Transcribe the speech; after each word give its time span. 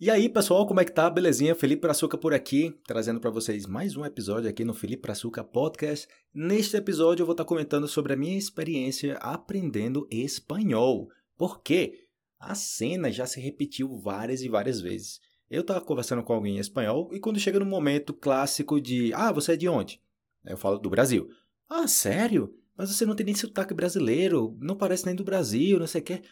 E 0.00 0.12
aí, 0.12 0.28
pessoal, 0.28 0.64
como 0.64 0.78
é 0.78 0.84
que 0.84 0.92
tá? 0.92 1.10
Belezinha? 1.10 1.56
Felipe 1.56 1.82
Brazuca 1.82 2.16
por 2.16 2.32
aqui, 2.32 2.72
trazendo 2.86 3.18
para 3.18 3.30
vocês 3.30 3.66
mais 3.66 3.96
um 3.96 4.04
episódio 4.04 4.48
aqui 4.48 4.64
no 4.64 4.72
Felipe 4.72 5.02
Brazuca 5.02 5.42
Podcast. 5.42 6.06
Neste 6.32 6.76
episódio 6.76 7.22
eu 7.22 7.26
vou 7.26 7.32
estar 7.32 7.42
tá 7.42 7.48
comentando 7.48 7.88
sobre 7.88 8.12
a 8.12 8.16
minha 8.16 8.38
experiência 8.38 9.16
aprendendo 9.16 10.06
espanhol. 10.08 11.08
Por 11.36 11.60
quê? 11.64 12.06
A 12.38 12.54
cena 12.54 13.10
já 13.10 13.26
se 13.26 13.40
repetiu 13.40 13.98
várias 13.98 14.40
e 14.42 14.48
várias 14.48 14.80
vezes. 14.80 15.18
Eu 15.50 15.62
estava 15.62 15.80
conversando 15.80 16.22
com 16.22 16.32
alguém 16.32 16.58
em 16.58 16.60
espanhol 16.60 17.10
e 17.12 17.18
quando 17.18 17.40
chega 17.40 17.58
no 17.58 17.66
momento 17.66 18.14
clássico 18.14 18.80
de 18.80 19.12
"Ah, 19.14 19.32
você 19.32 19.54
é 19.54 19.56
de 19.56 19.68
onde?", 19.68 20.00
eu 20.46 20.56
falo 20.56 20.78
do 20.78 20.88
Brasil. 20.88 21.28
"Ah, 21.68 21.88
sério? 21.88 22.54
Mas 22.76 22.88
você 22.88 23.04
não 23.04 23.16
tem 23.16 23.26
nem 23.26 23.34
sotaque 23.34 23.74
brasileiro, 23.74 24.56
não 24.60 24.76
parece 24.76 25.06
nem 25.06 25.16
do 25.16 25.24
Brasil, 25.24 25.76
não 25.76 25.88
sei 25.88 26.02
o 26.02 26.04
quê" 26.04 26.22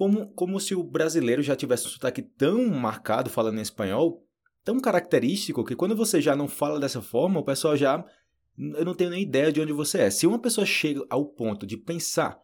como, 0.00 0.28
como 0.28 0.58
se 0.58 0.74
o 0.74 0.82
brasileiro 0.82 1.42
já 1.42 1.54
tivesse 1.54 1.86
um 1.86 1.90
sotaque 1.90 2.22
tão 2.22 2.64
marcado 2.68 3.28
falando 3.28 3.58
em 3.58 3.60
espanhol, 3.60 4.26
tão 4.64 4.80
característico, 4.80 5.62
que 5.62 5.76
quando 5.76 5.94
você 5.94 6.22
já 6.22 6.34
não 6.34 6.48
fala 6.48 6.80
dessa 6.80 7.02
forma, 7.02 7.38
o 7.38 7.44
pessoal 7.44 7.76
já. 7.76 8.02
Eu 8.56 8.82
não 8.86 8.94
tenho 8.94 9.10
nem 9.10 9.22
ideia 9.22 9.52
de 9.52 9.60
onde 9.60 9.74
você 9.74 9.98
é. 9.98 10.10
Se 10.10 10.26
uma 10.26 10.38
pessoa 10.38 10.64
chega 10.64 11.04
ao 11.10 11.26
ponto 11.26 11.66
de 11.66 11.76
pensar 11.76 12.40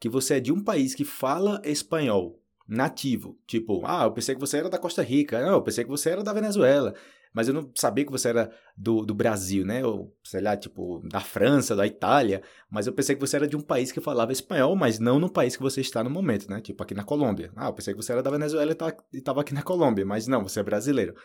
que 0.00 0.08
você 0.08 0.36
é 0.36 0.40
de 0.40 0.50
um 0.50 0.64
país 0.64 0.94
que 0.94 1.04
fala 1.04 1.60
espanhol 1.62 2.42
nativo, 2.66 3.38
tipo, 3.46 3.82
ah, 3.84 4.04
eu 4.04 4.12
pensei 4.12 4.34
que 4.34 4.40
você 4.40 4.58
era 4.58 4.70
da 4.70 4.78
Costa 4.78 5.02
Rica, 5.02 5.40
não, 5.40 5.52
eu 5.52 5.62
pensei 5.62 5.84
que 5.84 5.90
você 5.90 6.10
era 6.10 6.22
da 6.22 6.32
Venezuela, 6.32 6.94
mas 7.34 7.48
eu 7.48 7.52
não 7.52 7.68
sabia 7.74 8.04
que 8.04 8.12
você 8.12 8.28
era 8.28 8.50
do, 8.76 9.04
do 9.04 9.12
Brasil, 9.12 9.66
né? 9.66 9.84
Ou, 9.84 10.16
sei 10.22 10.40
lá, 10.40 10.56
tipo, 10.56 11.02
da 11.08 11.18
França, 11.18 11.74
da 11.74 11.84
Itália. 11.84 12.40
Mas 12.70 12.86
eu 12.86 12.92
pensei 12.92 13.16
que 13.16 13.20
você 13.20 13.34
era 13.34 13.48
de 13.48 13.56
um 13.56 13.60
país 13.60 13.90
que 13.90 14.00
falava 14.00 14.30
espanhol, 14.30 14.76
mas 14.76 15.00
não 15.00 15.18
no 15.18 15.28
país 15.28 15.56
que 15.56 15.62
você 15.62 15.80
está 15.80 16.04
no 16.04 16.08
momento, 16.08 16.48
né? 16.48 16.60
Tipo, 16.60 16.84
aqui 16.84 16.94
na 16.94 17.02
Colômbia. 17.02 17.52
Ah, 17.56 17.66
eu 17.66 17.72
pensei 17.72 17.92
que 17.92 18.00
você 18.00 18.12
era 18.12 18.22
da 18.22 18.30
Venezuela 18.30 18.70
e 19.12 19.18
estava 19.18 19.40
aqui 19.40 19.52
na 19.52 19.64
Colômbia, 19.64 20.06
mas 20.06 20.28
não, 20.28 20.44
você 20.44 20.60
é 20.60 20.62
brasileiro. 20.62 21.16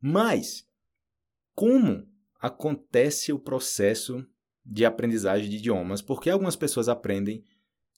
Mas, 0.00 0.64
como 1.54 2.08
acontece 2.40 3.30
o 3.30 3.38
processo 3.38 4.24
de 4.64 4.86
aprendizagem 4.86 5.50
de 5.50 5.56
idiomas? 5.56 6.00
Porque 6.00 6.30
algumas 6.30 6.56
pessoas 6.56 6.88
aprendem 6.88 7.44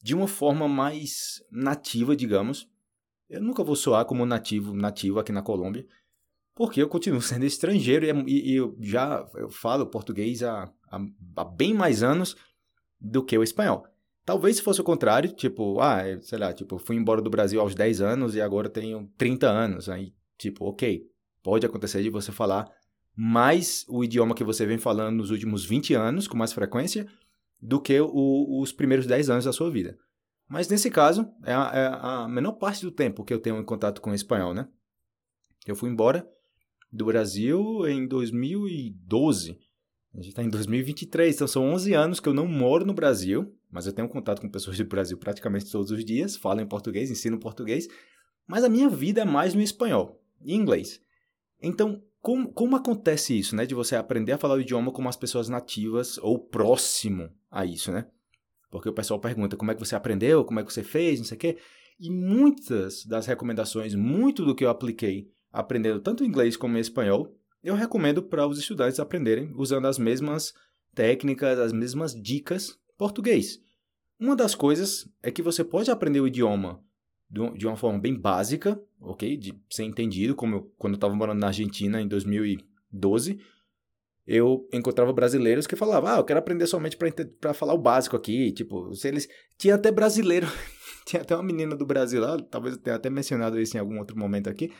de 0.02 0.12
uma 0.12 0.26
forma 0.26 0.66
mais 0.66 1.40
nativa, 1.52 2.16
digamos. 2.16 2.68
Eu 3.30 3.40
nunca 3.40 3.62
vou 3.62 3.76
soar 3.76 4.04
como 4.04 4.26
nativo, 4.26 4.74
nativo 4.74 5.20
aqui 5.20 5.30
na 5.30 5.40
Colômbia, 5.40 5.86
porque 6.52 6.82
eu 6.82 6.88
continuo 6.88 7.22
sendo 7.22 7.44
estrangeiro 7.44 8.04
e, 8.04 8.10
e, 8.26 8.52
e 8.52 8.56
eu 8.56 8.76
já 8.80 9.24
eu 9.36 9.48
falo 9.48 9.86
português 9.86 10.42
há, 10.42 10.64
há, 10.90 11.00
há, 11.36 11.44
bem 11.44 11.72
mais 11.72 12.02
anos 12.02 12.36
do 13.00 13.24
que 13.24 13.38
o 13.38 13.42
espanhol. 13.44 13.86
Talvez 14.26 14.56
se 14.56 14.62
fosse 14.62 14.80
o 14.80 14.84
contrário, 14.84 15.32
tipo, 15.32 15.80
ah, 15.80 16.02
sei 16.20 16.38
lá, 16.38 16.52
tipo, 16.52 16.78
fui 16.78 16.96
embora 16.96 17.22
do 17.22 17.30
Brasil 17.30 17.60
aos 17.60 17.74
10 17.74 18.00
anos 18.00 18.34
e 18.34 18.40
agora 18.40 18.68
tenho 18.68 19.10
30 19.16 19.48
anos. 19.48 19.88
Aí, 19.88 20.12
tipo, 20.36 20.66
ok, 20.66 21.06
pode 21.42 21.64
acontecer 21.64 22.02
de 22.02 22.10
você 22.10 22.30
falar 22.30 22.70
mais 23.16 23.84
o 23.88 24.04
idioma 24.04 24.34
que 24.34 24.44
você 24.44 24.66
vem 24.66 24.78
falando 24.78 25.16
nos 25.16 25.30
últimos 25.30 25.64
20 25.64 25.94
anos, 25.94 26.28
com 26.28 26.36
mais 26.36 26.52
frequência, 26.52 27.06
do 27.60 27.80
que 27.80 27.98
o, 28.00 28.60
os 28.60 28.72
primeiros 28.72 29.06
10 29.06 29.30
anos 29.30 29.44
da 29.44 29.52
sua 29.52 29.70
vida. 29.70 29.98
Mas 30.50 30.66
nesse 30.66 30.90
caso, 30.90 31.32
é 31.44 31.54
a, 31.54 31.70
é 31.72 31.86
a 32.02 32.28
menor 32.28 32.54
parte 32.54 32.82
do 32.82 32.90
tempo 32.90 33.22
que 33.22 33.32
eu 33.32 33.38
tenho 33.38 33.56
em 33.56 33.64
contato 33.64 34.00
com 34.00 34.10
o 34.10 34.14
espanhol, 34.14 34.52
né? 34.52 34.68
Eu 35.64 35.76
fui 35.76 35.88
embora 35.88 36.28
do 36.92 37.04
Brasil 37.04 37.86
em 37.86 38.04
2012. 38.08 39.56
A 40.12 40.16
gente 40.16 40.30
está 40.30 40.42
em 40.42 40.48
2023, 40.48 41.36
então 41.36 41.46
são 41.46 41.70
11 41.72 41.94
anos 41.94 42.18
que 42.18 42.28
eu 42.28 42.34
não 42.34 42.48
moro 42.48 42.84
no 42.84 42.92
Brasil, 42.92 43.56
mas 43.70 43.86
eu 43.86 43.92
tenho 43.92 44.08
contato 44.08 44.40
com 44.40 44.50
pessoas 44.50 44.76
do 44.76 44.84
Brasil 44.86 45.16
praticamente 45.16 45.70
todos 45.70 45.92
os 45.92 46.04
dias, 46.04 46.34
falo 46.34 46.60
em 46.60 46.66
português, 46.66 47.12
ensino 47.12 47.38
português, 47.38 47.86
mas 48.44 48.64
a 48.64 48.68
minha 48.68 48.88
vida 48.88 49.20
é 49.20 49.24
mais 49.24 49.54
no 49.54 49.62
espanhol 49.62 50.20
e 50.42 50.52
inglês. 50.52 51.00
Então, 51.62 52.02
como, 52.20 52.52
como 52.52 52.74
acontece 52.74 53.38
isso, 53.38 53.54
né? 53.54 53.64
De 53.66 53.74
você 53.76 53.94
aprender 53.94 54.32
a 54.32 54.38
falar 54.38 54.54
o 54.54 54.60
idioma 54.60 54.90
como 54.90 55.08
as 55.08 55.16
pessoas 55.16 55.48
nativas 55.48 56.18
ou 56.18 56.40
próximo 56.40 57.30
a 57.48 57.64
isso, 57.64 57.92
né? 57.92 58.06
Porque 58.70 58.88
o 58.88 58.92
pessoal 58.92 59.18
pergunta 59.18 59.56
como 59.56 59.70
é 59.70 59.74
que 59.74 59.84
você 59.84 59.96
aprendeu, 59.96 60.44
como 60.44 60.60
é 60.60 60.64
que 60.64 60.72
você 60.72 60.82
fez, 60.82 61.18
não 61.18 61.26
sei 61.26 61.36
o 61.36 61.40
quê. 61.40 61.58
E 61.98 62.10
muitas 62.10 63.04
das 63.04 63.26
recomendações, 63.26 63.94
muito 63.94 64.44
do 64.44 64.54
que 64.54 64.64
eu 64.64 64.70
apliquei 64.70 65.30
aprendendo 65.52 66.00
tanto 66.00 66.24
inglês 66.24 66.56
como 66.56 66.78
espanhol, 66.78 67.36
eu 67.62 67.74
recomendo 67.74 68.22
para 68.22 68.46
os 68.46 68.58
estudantes 68.58 69.00
aprenderem 69.00 69.52
usando 69.54 69.86
as 69.86 69.98
mesmas 69.98 70.54
técnicas, 70.94 71.58
as 71.58 71.72
mesmas 71.72 72.14
dicas 72.14 72.78
português. 72.96 73.60
Uma 74.18 74.36
das 74.36 74.54
coisas 74.54 75.10
é 75.22 75.30
que 75.30 75.42
você 75.42 75.64
pode 75.64 75.90
aprender 75.90 76.20
o 76.20 76.26
idioma 76.26 76.82
de 77.28 77.66
uma 77.66 77.76
forma 77.76 77.98
bem 77.98 78.14
básica, 78.14 78.80
ok? 79.00 79.36
De 79.36 79.54
ser 79.70 79.84
entendido, 79.84 80.34
como 80.34 80.56
eu, 80.56 80.74
quando 80.76 80.94
eu 80.94 80.96
estava 80.96 81.14
morando 81.14 81.38
na 81.38 81.46
Argentina 81.46 82.00
em 82.00 82.08
2012, 82.08 83.40
eu 84.32 84.68
encontrava 84.72 85.12
brasileiros 85.12 85.66
que 85.66 85.74
falavam, 85.74 86.08
ah, 86.08 86.18
eu 86.18 86.24
quero 86.24 86.38
aprender 86.38 86.64
somente 86.68 86.96
para 87.40 87.52
falar 87.52 87.74
o 87.74 87.78
básico 87.78 88.14
aqui, 88.14 88.52
tipo, 88.52 88.94
se 88.94 89.08
eles... 89.08 89.28
Tinha 89.58 89.74
até 89.74 89.90
brasileiro, 89.90 90.46
tinha 91.04 91.20
até 91.20 91.34
uma 91.34 91.42
menina 91.42 91.74
do 91.74 91.84
Brasil 91.84 92.20
lá, 92.20 92.38
talvez 92.38 92.76
eu 92.76 92.80
tenha 92.80 92.94
até 92.94 93.10
mencionado 93.10 93.60
isso 93.60 93.76
em 93.76 93.80
algum 93.80 93.98
outro 93.98 94.16
momento 94.16 94.48
aqui, 94.48 94.72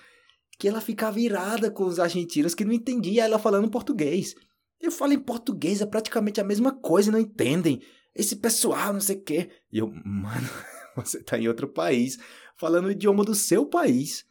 que 0.57 0.69
ela 0.69 0.81
ficava 0.81 1.19
irada 1.19 1.69
com 1.69 1.85
os 1.85 1.99
argentinos 1.99 2.55
que 2.55 2.65
não 2.65 2.73
entendia 2.73 3.25
ela 3.25 3.41
falando 3.41 3.69
português. 3.69 4.37
Eu 4.81 4.93
falo 4.93 5.15
em 5.15 5.19
português, 5.19 5.81
é 5.81 5.87
praticamente 5.87 6.41
a 6.41 6.45
mesma 6.45 6.71
coisa, 6.71 7.11
não 7.11 7.19
entendem. 7.19 7.83
Esse 8.15 8.37
pessoal, 8.37 8.93
não 8.93 9.01
sei 9.01 9.17
o 9.17 9.23
quê. 9.23 9.51
E 9.73 9.79
eu, 9.79 9.89
mano, 9.89 10.49
você 10.95 11.21
tá 11.25 11.37
em 11.37 11.49
outro 11.49 11.67
país, 11.67 12.19
falando 12.57 12.87
o 12.87 12.91
idioma 12.93 13.25
do 13.25 13.35
seu 13.35 13.67
país. 13.67 14.25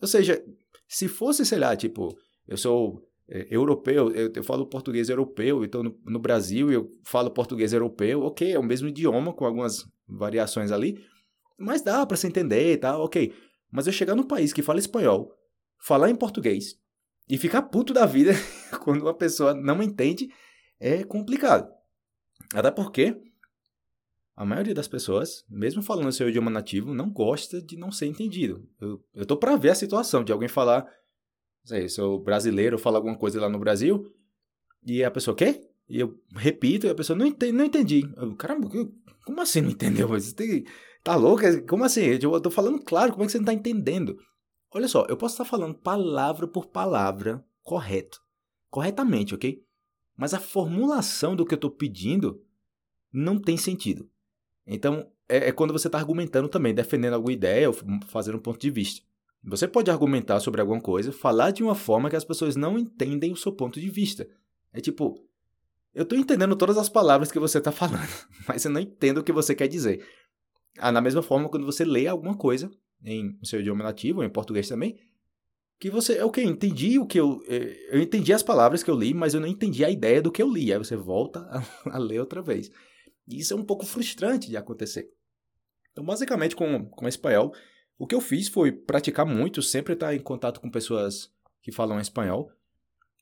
Ou 0.00 0.08
seja, 0.08 0.42
se 0.88 1.06
fosse, 1.06 1.44
sei 1.44 1.58
lá, 1.58 1.76
tipo, 1.76 2.16
eu 2.48 2.56
sou 2.56 3.06
europeu, 3.28 4.10
eu, 4.12 4.32
eu, 4.34 4.44
falo 4.44 4.66
português 4.66 5.08
europeu, 5.08 5.64
então 5.64 5.82
no, 5.82 5.98
no, 6.04 6.18
Brasil 6.18 6.70
eu 6.70 6.90
falo 7.04 7.30
português 7.30 7.72
europeu, 7.72 8.22
ok, 8.22 8.52
é 8.52 8.58
o 8.58 8.62
mesmo 8.62 8.88
idioma 8.88 9.32
com 9.32 9.46
algumas 9.46 9.84
variações 10.06 10.70
ali, 10.70 11.02
mas 11.58 11.82
dá 11.82 12.04
para 12.04 12.16
se 12.16 12.26
entender, 12.26 12.76
tá, 12.78 12.98
ok. 12.98 13.32
Mas 13.72 13.86
eu 13.86 13.92
chegar 13.92 14.14
num 14.14 14.26
país 14.26 14.52
que 14.52 14.62
fala 14.62 14.78
espanhol, 14.78 15.32
falar 15.78 16.10
em 16.10 16.14
português 16.14 16.78
e 17.28 17.38
ficar 17.38 17.62
puto 17.62 17.92
da 17.94 18.04
vida 18.04 18.32
quando 18.84 19.02
uma 19.02 19.14
pessoa 19.14 19.54
não 19.54 19.82
entende 19.82 20.28
é 20.78 21.02
complicado. 21.02 21.68
Até 22.52 22.70
porque 22.70 23.16
a 24.36 24.44
maioria 24.44 24.74
das 24.74 24.88
pessoas, 24.88 25.44
mesmo 25.48 25.82
falando 25.82 26.12
seu 26.12 26.28
idioma 26.28 26.50
nativo, 26.50 26.92
não 26.92 27.10
gosta 27.10 27.62
de 27.62 27.76
não 27.76 27.90
ser 27.90 28.06
entendido. 28.06 28.68
Eu, 28.80 29.02
eu 29.14 29.24
tô 29.26 29.36
pra 29.36 29.56
ver 29.56 29.70
a 29.70 29.74
situação 29.74 30.24
de 30.24 30.32
alguém 30.32 30.48
falar, 30.48 30.86
sei, 31.64 31.88
sou 31.88 32.18
brasileiro, 32.18 32.78
fala 32.78 32.98
alguma 32.98 33.16
coisa 33.16 33.40
lá 33.40 33.48
no 33.48 33.58
Brasil, 33.58 34.12
e 34.84 35.02
a 35.02 35.10
pessoa, 35.10 35.36
quê? 35.36 35.66
E 35.88 36.00
eu 36.00 36.18
repito, 36.34 36.86
e 36.86 36.90
a 36.90 36.94
pessoa, 36.94 37.18
não 37.18 37.26
entendi. 37.26 37.52
Não 37.52 37.64
entendi. 37.64 38.12
Eu, 38.16 38.34
Caramba, 38.36 38.68
como 39.24 39.40
assim 39.40 39.60
não 39.60 39.70
entendeu? 39.70 40.08
Você 40.08 40.64
tá 41.02 41.16
louca? 41.16 41.62
Como 41.62 41.84
assim? 41.84 42.02
Eu 42.02 42.40
tô 42.40 42.50
falando 42.50 42.82
claro, 42.82 43.12
como 43.12 43.24
é 43.24 43.26
que 43.26 43.32
você 43.32 43.38
não 43.38 43.44
tá 43.44 43.52
entendendo? 43.52 44.18
Olha 44.70 44.88
só, 44.88 45.06
eu 45.08 45.16
posso 45.16 45.34
estar 45.34 45.44
falando 45.44 45.74
palavra 45.74 46.48
por 46.48 46.66
palavra 46.66 47.44
correto, 47.62 48.20
corretamente, 48.70 49.34
ok? 49.34 49.62
Mas 50.16 50.34
a 50.34 50.40
formulação 50.40 51.36
do 51.36 51.46
que 51.46 51.54
eu 51.54 51.56
estou 51.56 51.70
pedindo 51.70 52.42
não 53.12 53.38
tem 53.38 53.56
sentido. 53.56 54.08
Então, 54.66 55.08
é, 55.28 55.48
é 55.48 55.52
quando 55.52 55.72
você 55.72 55.88
está 55.88 55.98
argumentando 55.98 56.48
também, 56.48 56.74
defendendo 56.74 57.14
alguma 57.14 57.32
ideia 57.32 57.68
ou 57.68 57.76
fazendo 58.08 58.36
um 58.36 58.40
ponto 58.40 58.58
de 58.58 58.70
vista. 58.70 59.04
Você 59.46 59.68
pode 59.68 59.90
argumentar 59.90 60.40
sobre 60.40 60.60
alguma 60.60 60.80
coisa, 60.80 61.12
falar 61.12 61.50
de 61.50 61.62
uma 61.62 61.74
forma 61.74 62.08
que 62.08 62.16
as 62.16 62.24
pessoas 62.24 62.56
não 62.56 62.78
entendem 62.78 63.32
o 63.32 63.36
seu 63.36 63.52
ponto 63.52 63.78
de 63.78 63.90
vista. 63.90 64.26
É 64.72 64.80
tipo, 64.80 65.22
eu 65.94 66.02
estou 66.02 66.18
entendendo 66.18 66.56
todas 66.56 66.78
as 66.78 66.88
palavras 66.88 67.30
que 67.30 67.38
você 67.38 67.58
está 67.58 67.70
falando, 67.70 68.08
mas 68.48 68.64
eu 68.64 68.70
não 68.70 68.80
entendo 68.80 69.18
o 69.18 69.22
que 69.22 69.32
você 69.32 69.54
quer 69.54 69.68
dizer. 69.68 70.04
Ah, 70.78 70.90
na 70.90 71.00
mesma 71.00 71.22
forma, 71.22 71.48
quando 71.48 71.66
você 71.66 71.84
lê 71.84 72.06
alguma 72.06 72.36
coisa, 72.36 72.70
em 73.04 73.38
seu 73.44 73.60
idioma 73.60 73.84
nativo, 73.84 74.24
em 74.24 74.30
português 74.30 74.66
também, 74.66 74.98
que 75.78 75.90
você, 75.90 76.20
ok, 76.22 76.42
entendi 76.42 76.98
o 76.98 77.06
que 77.06 77.20
eu, 77.20 77.42
eh, 77.46 77.76
eu 77.90 78.00
entendi 78.00 78.32
as 78.32 78.42
palavras 78.42 78.82
que 78.82 78.90
eu 78.90 78.98
li, 78.98 79.12
mas 79.12 79.34
eu 79.34 79.40
não 79.40 79.48
entendi 79.48 79.84
a 79.84 79.90
ideia 79.90 80.22
do 80.22 80.32
que 80.32 80.42
eu 80.42 80.50
li. 80.50 80.72
Aí 80.72 80.78
você 80.78 80.96
volta 80.96 81.40
a, 81.84 81.96
a 81.96 81.98
ler 81.98 82.20
outra 82.20 82.40
vez. 82.40 82.70
E 83.28 83.38
isso 83.38 83.52
é 83.52 83.56
um 83.56 83.64
pouco 83.64 83.84
frustrante 83.84 84.48
de 84.48 84.56
acontecer. 84.56 85.10
Então, 85.92 86.04
basicamente, 86.04 86.56
com, 86.56 86.86
com 86.86 87.06
espanhol, 87.06 87.52
o 87.98 88.06
que 88.06 88.14
eu 88.14 88.20
fiz 88.20 88.48
foi 88.48 88.72
praticar 88.72 89.24
muito, 89.24 89.62
sempre 89.62 89.94
estar 89.94 90.14
em 90.14 90.20
contato 90.20 90.60
com 90.60 90.70
pessoas 90.70 91.32
que 91.62 91.72
falam 91.72 92.00
espanhol. 92.00 92.50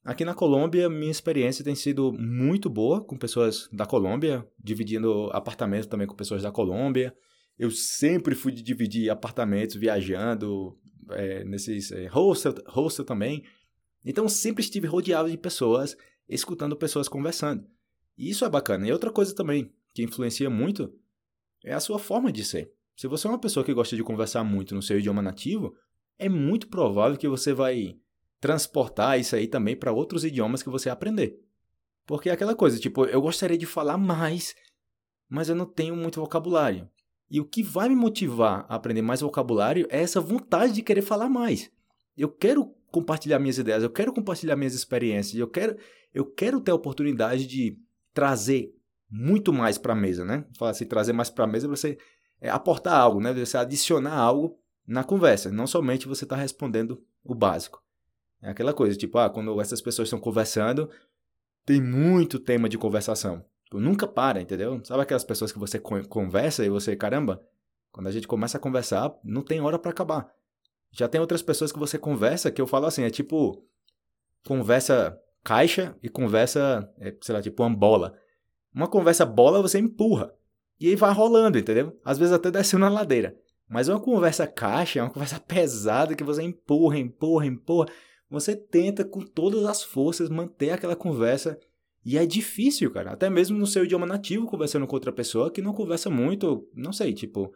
Aqui 0.04 0.24
na 0.24 0.34
Colômbia, 0.34 0.88
minha 0.88 1.10
experiência 1.10 1.64
tem 1.64 1.76
sido 1.76 2.12
muito 2.12 2.68
boa 2.68 3.00
com 3.04 3.16
pessoas 3.16 3.68
da 3.72 3.86
Colômbia, 3.86 4.44
dividindo 4.58 5.30
apartamento 5.32 5.88
também 5.88 6.06
com 6.06 6.16
pessoas 6.16 6.42
da 6.42 6.50
Colômbia. 6.50 7.14
Eu 7.56 7.70
sempre 7.70 8.34
fui 8.34 8.50
dividir 8.50 9.10
apartamentos 9.10 9.76
viajando, 9.76 10.76
é, 11.10 11.44
nesses 11.44 11.92
é, 11.92 12.06
hostel, 12.06 12.54
hostel 12.66 13.04
também. 13.04 13.44
Então 14.04 14.28
sempre 14.28 14.64
estive 14.64 14.88
rodeado 14.88 15.30
de 15.30 15.38
pessoas, 15.38 15.96
escutando 16.28 16.76
pessoas 16.76 17.08
conversando. 17.08 17.64
E 18.18 18.28
isso 18.28 18.44
é 18.44 18.50
bacana. 18.50 18.88
E 18.88 18.92
outra 18.92 19.12
coisa 19.12 19.34
também 19.34 19.72
que 19.94 20.02
influencia 20.02 20.50
muito 20.50 20.92
é 21.64 21.72
a 21.72 21.80
sua 21.80 21.98
forma 21.98 22.32
de 22.32 22.44
ser. 22.44 22.72
Se 22.96 23.06
você 23.06 23.26
é 23.26 23.30
uma 23.30 23.38
pessoa 23.38 23.64
que 23.64 23.74
gosta 23.74 23.96
de 23.96 24.02
conversar 24.02 24.44
muito 24.44 24.74
no 24.74 24.82
seu 24.82 24.98
idioma 24.98 25.22
nativo, 25.22 25.74
é 26.18 26.28
muito 26.28 26.68
provável 26.68 27.18
que 27.18 27.28
você 27.28 27.52
vai 27.52 27.96
transportar 28.40 29.18
isso 29.18 29.36
aí 29.36 29.46
também 29.46 29.76
para 29.76 29.92
outros 29.92 30.24
idiomas 30.24 30.62
que 30.62 30.68
você 30.68 30.90
aprender. 30.90 31.38
Porque 32.06 32.28
é 32.28 32.32
aquela 32.32 32.54
coisa, 32.54 32.78
tipo, 32.78 33.04
eu 33.06 33.20
gostaria 33.20 33.56
de 33.56 33.66
falar 33.66 33.96
mais, 33.96 34.54
mas 35.28 35.48
eu 35.48 35.54
não 35.54 35.66
tenho 35.66 35.96
muito 35.96 36.20
vocabulário. 36.20 36.88
E 37.30 37.40
o 37.40 37.44
que 37.44 37.62
vai 37.62 37.88
me 37.88 37.96
motivar 37.96 38.66
a 38.68 38.74
aprender 38.74 39.00
mais 39.00 39.20
vocabulário 39.20 39.86
é 39.88 40.02
essa 40.02 40.20
vontade 40.20 40.72
de 40.72 40.82
querer 40.82 41.02
falar 41.02 41.28
mais. 41.28 41.70
Eu 42.16 42.28
quero 42.28 42.74
compartilhar 42.90 43.38
minhas 43.38 43.56
ideias, 43.56 43.82
eu 43.82 43.90
quero 43.90 44.12
compartilhar 44.12 44.54
minhas 44.54 44.74
experiências, 44.74 45.40
eu 45.40 45.48
quero, 45.48 45.76
eu 46.12 46.26
quero 46.26 46.60
ter 46.60 46.72
a 46.72 46.74
oportunidade 46.74 47.46
de 47.46 47.78
trazer 48.12 48.74
muito 49.10 49.52
mais 49.52 49.78
para 49.78 49.94
a 49.94 49.96
mesa, 49.96 50.24
né? 50.24 50.44
Falar 50.58 50.72
assim, 50.72 50.84
trazer 50.84 51.12
mais 51.12 51.30
para 51.30 51.44
a 51.44 51.46
mesa, 51.48 51.66
você 51.66 51.96
é, 52.42 52.50
aportar 52.50 53.00
algo, 53.00 53.20
né? 53.20 53.32
Você 53.32 53.56
adicionar 53.56 54.14
algo 54.14 54.58
na 54.84 55.04
conversa, 55.04 55.50
não 55.50 55.66
somente 55.66 56.08
você 56.08 56.24
está 56.24 56.34
respondendo 56.34 57.00
o 57.24 57.34
básico. 57.36 57.80
É 58.42 58.50
aquela 58.50 58.74
coisa, 58.74 58.98
tipo, 58.98 59.16
ah, 59.18 59.30
quando 59.30 59.58
essas 59.60 59.80
pessoas 59.80 60.06
estão 60.06 60.18
conversando, 60.18 60.90
tem 61.64 61.80
muito 61.80 62.40
tema 62.40 62.68
de 62.68 62.76
conversação. 62.76 63.44
Tu 63.70 63.78
nunca 63.78 64.08
para, 64.08 64.42
entendeu? 64.42 64.80
Sabe 64.84 65.02
aquelas 65.02 65.22
pessoas 65.22 65.52
que 65.52 65.58
você 65.58 65.78
conversa 65.78 66.64
e 66.64 66.68
você, 66.68 66.96
caramba, 66.96 67.40
quando 67.92 68.08
a 68.08 68.10
gente 68.10 68.26
começa 68.26 68.58
a 68.58 68.60
conversar, 68.60 69.14
não 69.22 69.42
tem 69.42 69.60
hora 69.60 69.78
para 69.78 69.92
acabar. 69.92 70.28
Já 70.90 71.08
tem 71.08 71.20
outras 71.20 71.42
pessoas 71.42 71.70
que 71.70 71.78
você 71.78 71.96
conversa 71.96 72.50
que 72.50 72.60
eu 72.60 72.66
falo 72.66 72.86
assim, 72.86 73.04
é 73.04 73.10
tipo 73.10 73.64
conversa 74.44 75.16
caixa 75.44 75.96
e 76.02 76.08
conversa, 76.08 76.92
é, 76.98 77.16
sei 77.20 77.34
lá, 77.34 77.40
tipo 77.40 77.62
uma 77.62 77.74
bola. 77.74 78.18
Uma 78.74 78.88
conversa 78.88 79.24
bola 79.24 79.62
você 79.62 79.78
empurra. 79.78 80.34
E 80.82 80.88
aí 80.88 80.96
vai 80.96 81.12
rolando, 81.14 81.56
entendeu? 81.56 81.96
Às 82.04 82.18
vezes 82.18 82.34
até 82.34 82.50
descendo 82.50 82.80
na 82.80 82.88
ladeira. 82.88 83.38
Mas 83.68 83.88
uma 83.88 84.00
conversa 84.00 84.48
caixa 84.48 84.98
é 84.98 85.02
uma 85.02 85.10
conversa 85.10 85.38
pesada 85.38 86.16
que 86.16 86.24
você 86.24 86.42
empurra, 86.42 86.98
empurra, 86.98 87.46
empurra. 87.46 87.86
Você 88.28 88.56
tenta 88.56 89.04
com 89.04 89.20
todas 89.20 89.64
as 89.64 89.84
forças 89.84 90.28
manter 90.28 90.70
aquela 90.70 90.96
conversa. 90.96 91.56
E 92.04 92.18
é 92.18 92.26
difícil, 92.26 92.90
cara. 92.90 93.12
Até 93.12 93.30
mesmo 93.30 93.56
no 93.56 93.66
seu 93.66 93.84
idioma 93.84 94.04
nativo, 94.04 94.44
conversando 94.48 94.84
com 94.84 94.96
outra 94.96 95.12
pessoa 95.12 95.52
que 95.52 95.62
não 95.62 95.72
conversa 95.72 96.10
muito, 96.10 96.68
não 96.74 96.92
sei, 96.92 97.12
tipo, 97.12 97.54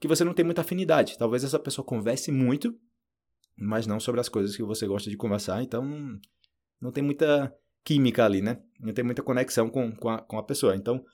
que 0.00 0.08
você 0.08 0.24
não 0.24 0.32
tem 0.32 0.42
muita 0.42 0.62
afinidade. 0.62 1.18
Talvez 1.18 1.44
essa 1.44 1.58
pessoa 1.58 1.84
converse 1.84 2.32
muito, 2.32 2.74
mas 3.54 3.86
não 3.86 4.00
sobre 4.00 4.18
as 4.18 4.30
coisas 4.30 4.56
que 4.56 4.62
você 4.62 4.86
gosta 4.86 5.10
de 5.10 5.18
conversar. 5.18 5.62
Então, 5.62 5.84
não, 5.84 6.18
não 6.80 6.90
tem 6.90 7.04
muita 7.04 7.54
química 7.84 8.24
ali, 8.24 8.40
né? 8.40 8.62
Não 8.80 8.94
tem 8.94 9.04
muita 9.04 9.22
conexão 9.22 9.68
com, 9.68 9.92
com, 9.92 10.08
a, 10.08 10.22
com 10.22 10.38
a 10.38 10.42
pessoa. 10.42 10.74
Então, 10.74 11.04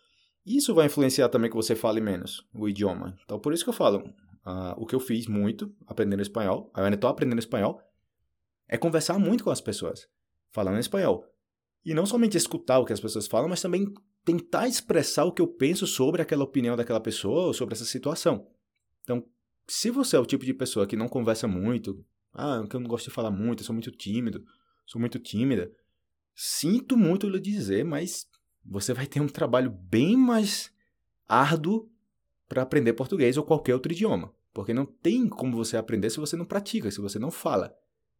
isso 0.56 0.74
vai 0.74 0.86
influenciar 0.86 1.28
também 1.28 1.50
que 1.50 1.56
você 1.56 1.74
fale 1.74 2.00
menos 2.00 2.46
o 2.54 2.68
idioma. 2.68 3.16
Então, 3.24 3.38
por 3.38 3.52
isso 3.52 3.64
que 3.64 3.70
eu 3.70 3.74
falo, 3.74 3.98
uh, 4.46 4.74
o 4.76 4.86
que 4.86 4.94
eu 4.94 5.00
fiz 5.00 5.26
muito 5.26 5.74
aprendendo 5.86 6.22
espanhol, 6.22 6.72
eu 6.76 6.84
ainda 6.84 6.94
estou 6.94 7.10
aprendendo 7.10 7.38
espanhol, 7.38 7.80
é 8.68 8.76
conversar 8.76 9.18
muito 9.18 9.44
com 9.44 9.50
as 9.50 9.60
pessoas, 9.60 10.06
falando 10.52 10.78
espanhol. 10.78 11.24
E 11.84 11.94
não 11.94 12.06
somente 12.06 12.36
escutar 12.36 12.78
o 12.78 12.84
que 12.84 12.92
as 12.92 13.00
pessoas 13.00 13.26
falam, 13.26 13.48
mas 13.48 13.62
também 13.62 13.92
tentar 14.24 14.68
expressar 14.68 15.24
o 15.24 15.32
que 15.32 15.40
eu 15.40 15.48
penso 15.48 15.86
sobre 15.86 16.20
aquela 16.20 16.44
opinião 16.44 16.76
daquela 16.76 17.00
pessoa 17.00 17.46
ou 17.46 17.54
sobre 17.54 17.74
essa 17.74 17.84
situação. 17.84 18.46
Então, 19.02 19.24
se 19.66 19.90
você 19.90 20.16
é 20.16 20.18
o 20.18 20.26
tipo 20.26 20.44
de 20.44 20.52
pessoa 20.52 20.86
que 20.86 20.96
não 20.96 21.08
conversa 21.08 21.48
muito, 21.48 22.04
ah, 22.34 22.62
que 22.68 22.76
eu 22.76 22.80
não 22.80 22.88
gosto 22.88 23.06
de 23.06 23.14
falar 23.14 23.30
muito, 23.30 23.60
eu 23.60 23.66
sou 23.66 23.72
muito 23.72 23.90
tímido, 23.90 24.44
sou 24.86 25.00
muito 25.00 25.18
tímida, 25.18 25.70
sinto 26.34 26.96
muito 26.96 27.28
lhe 27.28 27.40
dizer, 27.40 27.84
mas 27.84 28.27
você 28.64 28.92
vai 28.92 29.06
ter 29.06 29.20
um 29.20 29.28
trabalho 29.28 29.70
bem 29.70 30.16
mais 30.16 30.70
árduo 31.26 31.90
para 32.48 32.62
aprender 32.62 32.92
português 32.94 33.36
ou 33.36 33.44
qualquer 33.44 33.74
outro 33.74 33.92
idioma. 33.92 34.32
Porque 34.52 34.72
não 34.72 34.86
tem 34.86 35.28
como 35.28 35.56
você 35.56 35.76
aprender 35.76 36.10
se 36.10 36.18
você 36.18 36.36
não 36.36 36.44
pratica, 36.44 36.90
se 36.90 37.00
você 37.00 37.18
não 37.18 37.30
fala. 37.30 37.74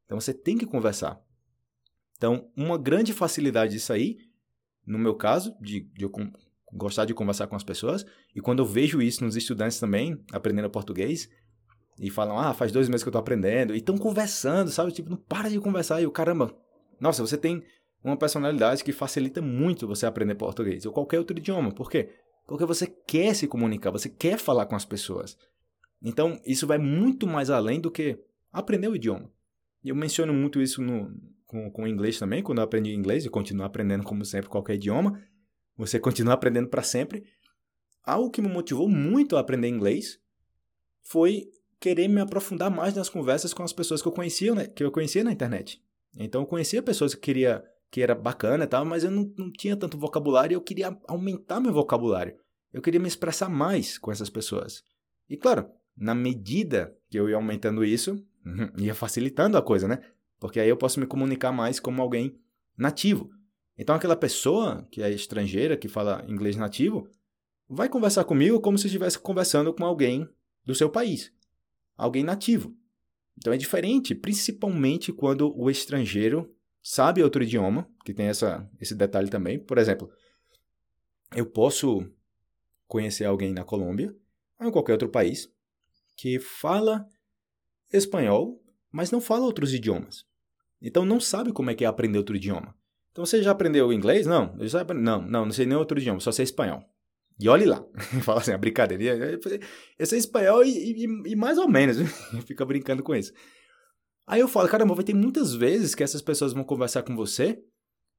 Então 0.05 0.21
você 0.21 0.33
tem 0.33 0.57
que 0.57 0.67
conversar. 0.67 1.21
Então, 2.17 2.51
uma 2.57 2.77
grande 2.77 3.13
facilidade 3.13 3.73
disso 3.73 3.93
aí, 3.93 4.19
no 4.87 4.99
meu 4.99 5.15
caso, 5.15 5.55
de, 5.61 5.81
de 5.81 6.05
eu 6.05 6.13
gostar 6.73 7.05
de 7.05 7.15
conversar 7.15 7.47
com 7.47 7.57
as 7.57 7.63
pessoas, 7.63 8.05
e 8.35 8.41
quando 8.41 8.59
eu 8.59 8.67
vejo 8.67 9.01
isso 9.01 9.25
nos 9.25 9.37
estudantes 9.37 9.79
também, 9.79 10.21
aprendendo 10.33 10.69
português, 10.69 11.29
e 12.01 12.11
falam, 12.11 12.39
ah, 12.39 12.53
faz 12.55 12.73
dois 12.73 12.89
meses 12.89 13.03
que 13.03 13.09
eu 13.09 13.13
tô 13.13 13.19
aprendendo, 13.19 13.75
e 13.75 13.79
estão 13.79 13.97
conversando, 13.97 14.71
sabe? 14.71 14.93
Tipo, 14.93 15.11
não 15.11 15.17
para 15.17 15.49
de 15.49 15.61
conversar, 15.61 16.01
e 16.03 16.07
o 16.07 16.11
caramba, 16.11 16.55
nossa, 17.01 17.25
você 17.25 17.37
tem 17.37 17.63
uma 18.03 18.17
personalidade 18.17 18.85
que 18.85 18.93
facilita 18.93 19.43
muito 19.43 19.87
você 19.87 20.07
aprender 20.07 20.35
português, 20.35 20.87
ou 20.87 20.93
qualquer 20.93 21.19
outro 21.19 21.37
idioma. 21.37 21.73
Por 21.73 21.91
quê? 21.91 22.11
Porque 22.47 22.65
você 22.65 22.87
quer 22.87 23.35
se 23.35 23.47
comunicar, 23.47 23.91
você 23.91 24.09
quer 24.09 24.39
falar 24.39 24.67
com 24.67 24.77
as 24.77 24.85
pessoas. 24.85 25.37
Então, 26.03 26.41
isso 26.47 26.67
vai 26.67 26.79
muito 26.79 27.27
mais 27.27 27.51
além 27.51 27.81
do 27.81 27.91
que 27.91 28.19
aprender 28.53 28.89
o 28.89 28.97
idioma. 28.97 29.31
Eu 29.85 29.95
menciono 29.95 30.33
muito 30.33 30.61
isso 30.61 30.81
no, 30.81 31.13
com, 31.47 31.71
com 31.71 31.83
o 31.83 31.89
inglês 31.89 32.19
também, 32.19 32.43
quando 32.43 32.59
eu 32.59 32.65
aprendi 32.65 32.95
inglês, 32.95 33.25
e 33.25 33.31
continuo 33.31 33.67
aprendendo 33.67 34.05
como 34.05 34.25
sempre 34.25 34.49
qualquer 34.49 34.75
idioma. 34.75 35.21
Você 35.77 35.99
continua 36.01 36.35
aprendendo 36.35 36.69
para 36.69 36.83
sempre. 36.83 37.25
Algo 38.05 38.31
que 38.31 38.41
me 38.41 38.49
motivou 38.49 38.89
muito 38.89 39.37
a 39.37 39.41
aprender 39.41 39.69
inglês 39.69 40.21
foi 41.03 41.51
querer 41.81 42.09
me 42.09 42.21
aprofundar 42.21 42.71
mais 42.71 42.95
nas 42.95 43.09
conversas 43.09 43.53
com 43.55 43.63
as 43.63 43.73
pessoas 43.73 44.03
que 44.03 44.09
eu 44.09 44.13
conhecia, 44.13 44.55
né, 44.55 44.67
que 44.67 44.83
eu 44.83 44.91
conhecia 44.91 45.23
na 45.23 45.33
internet. 45.33 45.83
Então 46.17 46.43
eu 46.43 46.47
conhecia 46.47 46.83
pessoas 46.83 47.15
que 47.15 47.21
queria 47.21 47.65
que 47.91 48.03
era 48.03 48.15
bacana 48.15 48.65
e 48.65 48.67
tal, 48.67 48.85
mas 48.85 49.05
eu 49.05 49.11
não, 49.11 49.33
não 49.37 49.51
tinha 49.51 49.77
tanto 49.77 49.99
vocabulário 49.99 50.55
e 50.55 50.57
eu 50.57 50.61
queria 50.61 50.97
aumentar 51.07 51.61
meu 51.61 51.73
vocabulário. 51.73 52.37
Eu 52.73 52.83
queria 52.83 53.01
me 53.01 53.09
expressar 53.09 53.49
mais 53.49 53.99
com 53.99 54.13
essas 54.13 54.29
pessoas. 54.29 54.85
E 55.29 55.37
claro, 55.37 55.69
na 55.97 56.15
medida 56.15 56.95
que 57.09 57.19
eu 57.19 57.29
ia 57.29 57.37
aumentando 57.37 57.85
isso, 57.85 58.23
ia 58.77 58.95
facilitando 58.95 59.57
a 59.57 59.63
coisa, 59.63 59.89
né? 59.89 60.01
Porque 60.39 60.61
aí 60.61 60.69
eu 60.69 60.77
posso 60.77 61.01
me 61.01 61.07
comunicar 61.07 61.51
mais 61.51 61.81
como 61.81 62.03
alguém 62.03 62.39
nativo. 62.77 63.31
Então 63.77 63.95
aquela 63.95 64.17
pessoa 64.17 64.87
que 64.91 65.03
é 65.03 65.11
estrangeira, 65.11 65.77
que 65.77 65.89
fala 65.89 66.25
inglês 66.29 66.57
nativo, 66.57 67.09
vai 67.69 67.89
conversar 67.89 68.25
comigo 68.25 68.61
como 68.61 68.79
se 68.79 68.87
estivesse 68.87 69.19
conversando 69.19 69.73
com 69.73 69.85
alguém 69.85 70.29
do 70.65 70.75
seu 70.75 70.91
país, 70.91 71.33
alguém 71.97 72.23
nativo. 72.23 72.77
Então 73.37 73.53
é 73.53 73.57
diferente, 73.57 74.15
principalmente 74.15 75.13
quando 75.13 75.57
o 75.57 75.71
estrangeiro 75.71 76.53
sabe 76.83 77.23
outro 77.23 77.43
idioma, 77.43 77.89
que 78.05 78.15
tem 78.15 78.27
essa, 78.27 78.69
esse 78.81 78.95
detalhe 78.95 79.29
também. 79.29 79.59
Por 79.59 79.79
exemplo, 79.79 80.11
eu 81.35 81.47
posso 81.47 82.11
conhecer 82.87 83.25
alguém 83.25 83.53
na 83.53 83.65
Colômbia 83.65 84.15
ou 84.59 84.69
em 84.69 84.73
qualquer 84.73 84.93
outro 84.93 85.09
país 85.09 85.49
que 86.17 86.39
fala 86.39 87.07
espanhol, 87.93 88.61
mas 88.91 89.11
não 89.11 89.21
fala 89.21 89.45
outros 89.45 89.73
idiomas. 89.73 90.27
Então 90.81 91.05
não 91.05 91.21
sabe 91.21 91.53
como 91.53 91.71
é 91.71 91.75
que 91.75 91.85
é 91.85 91.87
aprender 91.87 92.19
outro 92.19 92.37
idioma. 92.37 92.75
Então 93.13 93.25
você 93.25 93.43
já 93.43 93.51
aprendeu 93.51 93.93
inglês? 93.93 94.27
Não, 94.27 94.57
eu 94.59 94.69
já 94.69 94.81
aprendi, 94.81 95.03
não, 95.03 95.23
não, 95.23 95.45
não 95.47 95.53
sei 95.53 95.67
nem 95.67 95.77
outro 95.77 95.99
idioma, 95.99 96.21
só 96.21 96.33
sei 96.33 96.45
espanhol. 96.45 96.83
E 97.41 97.49
olhe 97.49 97.65
lá, 97.65 97.85
fala 98.23 98.41
assim, 98.41 98.53
a 98.53 98.59
brincadeira. 98.59 99.39
Eu 99.99 100.07
sei 100.07 100.19
espanhol 100.19 100.65
e, 100.65 101.05
e, 101.05 101.33
e 101.33 101.37
mais 101.37 101.59
ou 101.59 101.69
menos, 101.69 101.99
fica 102.47 102.65
brincando 102.65 103.03
com 103.03 103.15
isso. 103.15 103.33
Aí 104.29 104.41
eu 104.41 104.47
falo, 104.47 104.69
caramba, 104.69 104.95
vai 104.95 105.03
ter 105.03 105.15
muitas 105.15 105.55
vezes 105.55 105.95
que 105.95 106.03
essas 106.03 106.21
pessoas 106.21 106.53
vão 106.53 106.63
conversar 106.63 107.03
com 107.03 107.17
você 107.17 107.59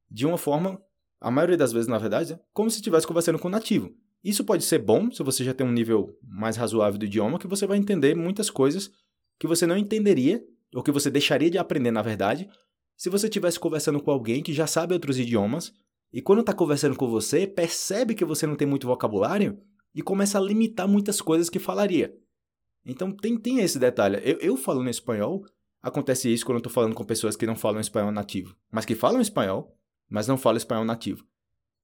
de 0.09 0.25
uma 0.25 0.39
forma, 0.39 0.81
a 1.21 1.29
maioria 1.29 1.55
das 1.55 1.71
vezes, 1.71 1.87
na 1.87 1.99
verdade, 1.99 2.39
como 2.51 2.67
se 2.67 2.77
estivesse 2.77 3.05
conversando 3.05 3.37
com 3.37 3.47
um 3.47 3.51
nativo. 3.51 3.93
Isso 4.23 4.43
pode 4.43 4.63
ser 4.63 4.79
bom 4.79 5.11
se 5.11 5.21
você 5.21 5.43
já 5.43 5.53
tem 5.53 5.67
um 5.67 5.71
nível 5.71 6.17
mais 6.23 6.57
razoável 6.57 6.97
do 6.97 7.05
idioma, 7.05 7.37
que 7.37 7.45
você 7.45 7.67
vai 7.67 7.77
entender 7.77 8.15
muitas 8.15 8.49
coisas 8.49 8.89
que 9.39 9.45
você 9.45 9.67
não 9.67 9.77
entenderia, 9.77 10.43
ou 10.73 10.81
que 10.81 10.91
você 10.91 11.11
deixaria 11.11 11.51
de 11.51 11.59
aprender, 11.59 11.91
na 11.91 12.01
verdade, 12.01 12.49
se 12.97 13.07
você 13.07 13.27
estivesse 13.27 13.59
conversando 13.59 14.01
com 14.01 14.09
alguém 14.09 14.41
que 14.41 14.51
já 14.51 14.65
sabe 14.65 14.95
outros 14.95 15.19
idiomas, 15.19 15.71
e 16.11 16.23
quando 16.23 16.39
está 16.39 16.53
conversando 16.53 16.95
com 16.95 17.07
você, 17.07 17.45
percebe 17.45 18.15
que 18.15 18.25
você 18.25 18.47
não 18.47 18.55
tem 18.55 18.67
muito 18.67 18.87
vocabulário 18.87 19.61
e 19.93 20.01
começa 20.01 20.39
a 20.39 20.41
limitar 20.41 20.87
muitas 20.87 21.21
coisas 21.21 21.51
que 21.51 21.59
falaria. 21.59 22.11
Então 22.83 23.11
tem, 23.11 23.37
tem 23.37 23.59
esse 23.59 23.77
detalhe. 23.77 24.19
Eu, 24.23 24.39
eu 24.39 24.57
falando 24.57 24.89
espanhol, 24.89 25.43
acontece 25.81 26.31
isso 26.31 26.45
quando 26.45 26.57
eu 26.57 26.59
estou 26.59 26.71
falando 26.71 26.95
com 26.95 27.03
pessoas 27.03 27.35
que 27.35 27.45
não 27.45 27.55
falam 27.55 27.79
espanhol 27.79 28.11
nativo, 28.11 28.55
mas 28.71 28.85
que 28.85 28.95
falam 28.95 29.21
espanhol, 29.21 29.75
mas 30.09 30.27
não 30.27 30.37
falam 30.37 30.57
espanhol 30.57 30.85
nativo. 30.85 31.25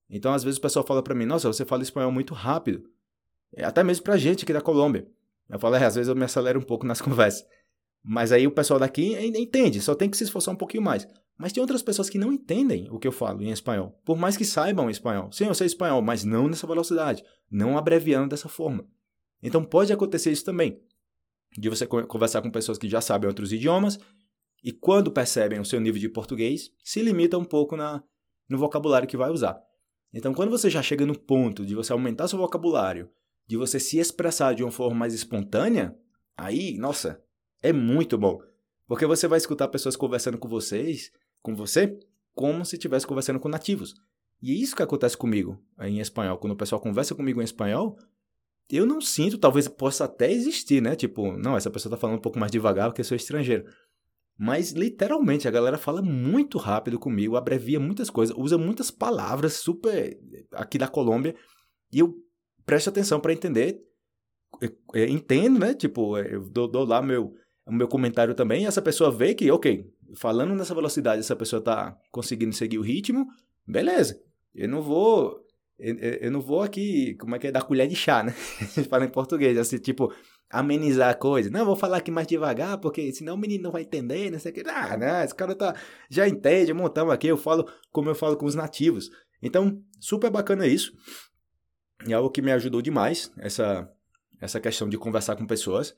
Então 0.09 0.33
às 0.33 0.43
vezes 0.43 0.57
o 0.57 0.61
pessoal 0.61 0.85
fala 0.85 1.01
para 1.01 1.15
mim, 1.15 1.25
nossa, 1.25 1.47
você 1.47 1.65
fala 1.65 1.83
espanhol 1.83 2.11
muito 2.11 2.33
rápido. 2.33 2.83
É, 3.53 3.63
até 3.63 3.83
mesmo 3.83 4.03
pra 4.03 4.17
gente 4.17 4.43
aqui 4.43 4.53
da 4.53 4.61
Colômbia. 4.61 5.07
Eu 5.49 5.59
falo, 5.59 5.75
é, 5.75 5.85
às 5.85 5.95
vezes 5.95 6.09
eu 6.09 6.15
me 6.15 6.23
acelero 6.23 6.59
um 6.59 6.63
pouco 6.63 6.85
nas 6.85 6.99
conversas. 7.01 7.45
Mas 8.03 8.31
aí 8.31 8.45
o 8.45 8.51
pessoal 8.51 8.79
daqui 8.79 9.15
entende, 9.15 9.81
só 9.81 9.95
tem 9.95 10.09
que 10.09 10.17
se 10.17 10.23
esforçar 10.23 10.53
um 10.53 10.57
pouquinho 10.57 10.83
mais. 10.83 11.07
Mas 11.37 11.51
tem 11.51 11.59
outras 11.59 11.81
pessoas 11.81 12.09
que 12.09 12.17
não 12.17 12.31
entendem 12.31 12.87
o 12.91 12.99
que 12.99 13.07
eu 13.07 13.11
falo 13.11 13.41
em 13.41 13.49
espanhol, 13.49 13.99
por 14.05 14.15
mais 14.15 14.37
que 14.37 14.45
saibam 14.45 14.89
espanhol. 14.89 15.31
Sim, 15.31 15.47
eu 15.47 15.55
sei 15.55 15.67
espanhol, 15.67 16.01
mas 16.01 16.23
não 16.23 16.47
nessa 16.47 16.67
velocidade, 16.67 17.23
não 17.51 17.77
abreviando 17.77 18.29
dessa 18.29 18.47
forma. 18.47 18.87
Então 19.43 19.63
pode 19.63 19.91
acontecer 19.91 20.31
isso 20.31 20.45
também, 20.45 20.79
de 21.57 21.69
você 21.69 21.85
conversar 21.87 22.41
com 22.41 22.51
pessoas 22.51 22.77
que 22.77 22.89
já 22.89 23.01
sabem 23.01 23.27
outros 23.27 23.51
idiomas 23.51 23.99
e 24.63 24.71
quando 24.71 25.11
percebem 25.11 25.59
o 25.59 25.65
seu 25.65 25.79
nível 25.79 25.99
de 25.99 26.09
português, 26.09 26.71
se 26.83 27.01
limita 27.01 27.37
um 27.37 27.45
pouco 27.45 27.77
na, 27.77 28.03
no 28.49 28.57
vocabulário 28.57 29.07
que 29.07 29.17
vai 29.17 29.29
usar. 29.29 29.61
Então 30.13 30.33
quando 30.33 30.49
você 30.49 30.69
já 30.69 30.81
chega 30.81 31.05
no 31.05 31.17
ponto 31.17 31.65
de 31.65 31.75
você 31.75 31.93
aumentar 31.93 32.27
seu 32.27 32.39
vocabulário, 32.39 33.09
de 33.47 33.57
você 33.57 33.79
se 33.79 33.99
expressar 33.99 34.53
de 34.53 34.63
uma 34.63 34.71
forma 34.71 34.95
mais 34.95 35.13
espontânea, 35.13 35.95
aí, 36.35 36.77
nossa, 36.77 37.21
é 37.61 37.71
muito 37.71 38.17
bom. 38.17 38.39
Porque 38.87 39.05
você 39.05 39.27
vai 39.27 39.37
escutar 39.37 39.67
pessoas 39.67 39.95
conversando 39.95 40.37
com 40.37 40.47
vocês, 40.47 41.11
com 41.41 41.55
você, 41.55 41.97
como 42.33 42.65
se 42.65 42.75
estivesse 42.75 43.07
conversando 43.07 43.39
com 43.39 43.49
nativos. 43.49 43.95
E 44.41 44.51
é 44.51 44.55
isso 44.55 44.75
que 44.75 44.83
acontece 44.83 45.17
comigo 45.17 45.59
em 45.79 45.99
espanhol. 45.99 46.37
Quando 46.37 46.53
o 46.53 46.57
pessoal 46.57 46.81
conversa 46.81 47.15
comigo 47.15 47.41
em 47.41 47.45
espanhol, 47.45 47.97
eu 48.69 48.85
não 48.85 48.99
sinto, 48.99 49.37
talvez 49.37 49.67
possa 49.67 50.05
até 50.05 50.31
existir, 50.31 50.81
né? 50.81 50.95
Tipo, 50.95 51.37
não, 51.37 51.55
essa 51.55 51.69
pessoa 51.69 51.91
tá 51.91 51.97
falando 51.97 52.17
um 52.17 52.21
pouco 52.21 52.39
mais 52.39 52.51
devagar 52.51 52.89
porque 52.89 53.01
eu 53.01 53.05
sou 53.05 53.15
estrangeiro. 53.15 53.65
Mas 54.37 54.71
literalmente 54.71 55.47
a 55.47 55.51
galera 55.51 55.77
fala 55.77 56.01
muito 56.01 56.57
rápido 56.57 56.99
comigo, 56.99 57.37
abrevia 57.37 57.79
muitas 57.79 58.09
coisas, 58.09 58.35
usa 58.37 58.57
muitas 58.57 58.91
palavras 58.91 59.53
super 59.53 60.19
aqui 60.51 60.77
da 60.77 60.87
Colômbia 60.87 61.35
e 61.91 61.99
eu 61.99 62.15
presto 62.65 62.89
atenção 62.89 63.19
para 63.19 63.31
entender, 63.31 63.81
entendo, 64.93 65.59
né? 65.59 65.73
Tipo, 65.73 66.17
eu 66.17 66.49
dou, 66.49 66.67
dou 66.67 66.85
lá 66.85 67.01
meu 67.01 67.33
o 67.65 67.73
meu 67.73 67.87
comentário 67.87 68.35
também, 68.35 68.63
e 68.63 68.65
essa 68.65 68.81
pessoa 68.81 69.09
vê 69.09 69.33
que, 69.33 69.49
ok, 69.49 69.91
falando 70.15 70.53
nessa 70.53 70.75
velocidade, 70.75 71.21
essa 71.21 71.35
pessoa 71.35 71.61
tá 71.61 71.97
conseguindo 72.11 72.53
seguir 72.53 72.77
o 72.77 72.83
ritmo, 72.83 73.25
beleza. 73.65 74.21
Eu 74.53 74.69
não 74.69 74.81
vou 74.81 75.43
eu, 75.77 75.95
eu, 75.95 76.31
não 76.31 76.41
vou 76.41 76.61
aqui, 76.61 77.15
como 77.15 77.35
é 77.35 77.39
que 77.39 77.47
é, 77.47 77.51
dar 77.51 77.63
colher 77.63 77.87
de 77.87 77.95
chá, 77.95 78.23
né? 78.23 78.33
A 78.61 78.63
gente 78.63 78.87
fala 78.87 79.05
em 79.05 79.09
português, 79.09 79.57
assim, 79.57 79.77
tipo, 79.77 80.13
amenizar 80.49 81.09
a 81.09 81.13
coisa. 81.13 81.49
Não, 81.49 81.65
vou 81.65 81.75
falar 81.75 81.97
aqui 81.97 82.11
mais 82.11 82.27
devagar, 82.27 82.77
porque 82.79 83.11
senão 83.11 83.35
o 83.35 83.37
menino 83.37 83.63
não 83.63 83.71
vai 83.71 83.81
entender, 83.81 84.31
não 84.31 84.39
sei 84.39 84.51
o 84.51 84.55
que. 84.55 84.63
Ah, 84.67 84.95
não, 84.97 85.23
esse 85.23 85.35
cara 85.35 85.53
tá, 85.53 85.75
já 86.09 86.27
entende, 86.27 86.73
montamos 86.73 87.13
aqui, 87.13 87.27
eu 87.27 87.37
falo 87.37 87.69
como 87.91 88.09
eu 88.09 88.15
falo 88.15 88.37
com 88.37 88.45
os 88.45 88.55
nativos. 88.55 89.09
Então, 89.41 89.81
super 89.99 90.29
bacana 90.29 90.65
isso. 90.65 90.93
E 92.07 92.13
é 92.13 92.15
algo 92.15 92.29
que 92.29 92.41
me 92.41 92.51
ajudou 92.51 92.81
demais, 92.81 93.31
essa, 93.37 93.89
essa 94.39 94.59
questão 94.59 94.87
de 94.87 94.97
conversar 94.97 95.35
com 95.35 95.45
pessoas. 95.45 95.95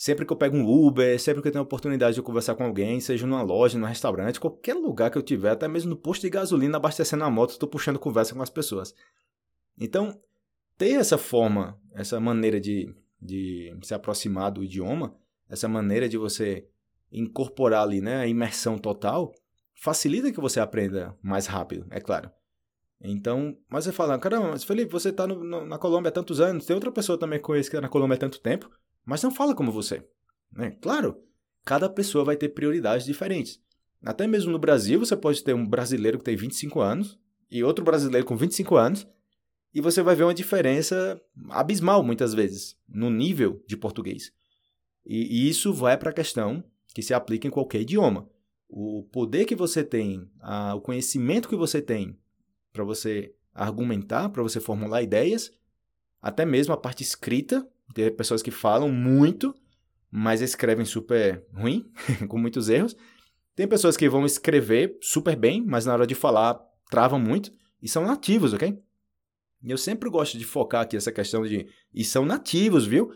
Sempre 0.00 0.24
que 0.24 0.32
eu 0.32 0.36
pego 0.38 0.56
um 0.56 0.66
Uber, 0.66 1.20
sempre 1.20 1.42
que 1.42 1.48
eu 1.48 1.52
tenho 1.52 1.60
a 1.60 1.66
oportunidade 1.66 2.14
de 2.14 2.22
conversar 2.22 2.54
com 2.54 2.64
alguém, 2.64 2.98
seja 3.00 3.26
numa 3.26 3.42
loja, 3.42 3.78
num 3.78 3.84
restaurante, 3.84 4.40
qualquer 4.40 4.72
lugar 4.72 5.10
que 5.10 5.18
eu 5.18 5.22
tiver, 5.22 5.50
até 5.50 5.68
mesmo 5.68 5.90
no 5.90 5.96
posto 5.96 6.22
de 6.22 6.30
gasolina, 6.30 6.78
abastecendo 6.78 7.22
a 7.22 7.28
moto, 7.28 7.50
estou 7.50 7.68
puxando 7.68 7.98
conversa 7.98 8.34
com 8.34 8.40
as 8.40 8.48
pessoas. 8.48 8.94
Então, 9.78 10.18
ter 10.78 10.92
essa 10.92 11.18
forma, 11.18 11.78
essa 11.92 12.18
maneira 12.18 12.58
de, 12.58 12.90
de 13.20 13.76
se 13.82 13.92
aproximar 13.92 14.50
do 14.50 14.64
idioma, 14.64 15.14
essa 15.50 15.68
maneira 15.68 16.08
de 16.08 16.16
você 16.16 16.66
incorporar 17.12 17.82
ali 17.82 18.00
né, 18.00 18.22
a 18.22 18.26
imersão 18.26 18.78
total, 18.78 19.34
facilita 19.74 20.32
que 20.32 20.40
você 20.40 20.60
aprenda 20.60 21.14
mais 21.20 21.44
rápido, 21.44 21.86
é 21.90 22.00
claro. 22.00 22.30
Então, 23.02 23.54
mas 23.68 23.84
você 23.84 23.92
fala, 23.92 24.18
caramba, 24.18 24.58
Felipe, 24.60 24.90
você 24.90 25.10
está 25.10 25.26
na 25.26 25.76
Colômbia 25.76 26.08
há 26.08 26.12
tantos 26.12 26.40
anos, 26.40 26.64
tem 26.64 26.72
outra 26.72 26.90
pessoa 26.90 27.18
também 27.18 27.38
que 27.38 27.44
conhece 27.44 27.68
que 27.68 27.76
está 27.76 27.82
na 27.82 27.90
Colômbia 27.90 28.14
há 28.14 28.18
tanto 28.18 28.40
tempo, 28.40 28.70
mas 29.04 29.22
não 29.22 29.30
fala 29.30 29.54
como 29.54 29.72
você. 29.72 30.04
Né? 30.52 30.72
Claro, 30.80 31.22
cada 31.64 31.88
pessoa 31.88 32.24
vai 32.24 32.36
ter 32.36 32.50
prioridades 32.50 33.06
diferentes. 33.06 33.60
Até 34.04 34.26
mesmo 34.26 34.50
no 34.50 34.58
Brasil, 34.58 34.98
você 34.98 35.16
pode 35.16 35.42
ter 35.44 35.54
um 35.54 35.66
brasileiro 35.66 36.18
que 36.18 36.24
tem 36.24 36.36
25 36.36 36.80
anos 36.80 37.18
e 37.50 37.62
outro 37.64 37.84
brasileiro 37.84 38.26
com 38.26 38.36
25 38.36 38.76
anos, 38.76 39.06
e 39.74 39.80
você 39.80 40.02
vai 40.02 40.14
ver 40.14 40.24
uma 40.24 40.34
diferença 40.34 41.20
abismal 41.48 42.02
muitas 42.02 42.34
vezes 42.34 42.76
no 42.88 43.10
nível 43.10 43.62
de 43.66 43.76
português. 43.76 44.32
E, 45.04 45.48
isso 45.48 45.72
vai 45.72 45.96
para 45.96 46.10
a 46.10 46.14
questão 46.14 46.62
que 46.94 47.02
se 47.02 47.14
aplica 47.14 47.46
em 47.46 47.50
qualquer 47.50 47.80
idioma. 47.80 48.28
O 48.68 49.04
poder 49.12 49.44
que 49.44 49.56
você 49.56 49.82
tem, 49.82 50.28
a, 50.40 50.74
o 50.74 50.80
conhecimento 50.80 51.48
que 51.48 51.56
você 51.56 51.80
tem 51.80 52.18
para 52.72 52.84
você 52.84 53.34
argumentar, 53.52 54.28
para 54.28 54.42
você 54.42 54.60
formular 54.60 55.02
ideias, 55.02 55.52
até 56.22 56.44
mesmo 56.44 56.72
a 56.72 56.76
parte 56.76 57.02
escrita 57.02 57.66
tem 57.94 58.10
pessoas 58.14 58.42
que 58.42 58.50
falam 58.50 58.90
muito, 58.90 59.54
mas 60.10 60.40
escrevem 60.40 60.84
super 60.84 61.44
ruim, 61.52 61.90
com 62.28 62.38
muitos 62.38 62.68
erros. 62.68 62.96
Tem 63.54 63.66
pessoas 63.66 63.96
que 63.96 64.08
vão 64.08 64.24
escrever 64.24 64.96
super 65.00 65.36
bem, 65.36 65.64
mas 65.64 65.86
na 65.86 65.92
hora 65.92 66.06
de 66.06 66.14
falar 66.14 66.60
travam 66.90 67.18
muito. 67.18 67.52
E 67.82 67.88
são 67.88 68.04
nativos, 68.04 68.52
ok? 68.52 68.78
E 69.62 69.70
eu 69.70 69.78
sempre 69.78 70.08
gosto 70.08 70.38
de 70.38 70.44
focar 70.44 70.82
aqui 70.82 70.96
essa 70.96 71.12
questão 71.12 71.42
de. 71.42 71.66
E 71.92 72.04
são 72.04 72.24
nativos, 72.24 72.86
viu? 72.86 73.12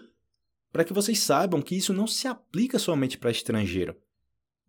Para 0.73 0.85
que 0.85 0.93
vocês 0.93 1.19
saibam 1.21 1.63
que 1.63 1.77
isso 1.77 1.93
não 1.93 2.07
se 2.07 2.27
aplica 2.27 2.79
somente 2.79 3.17
para 3.17 3.31
estrangeiro. 3.31 3.97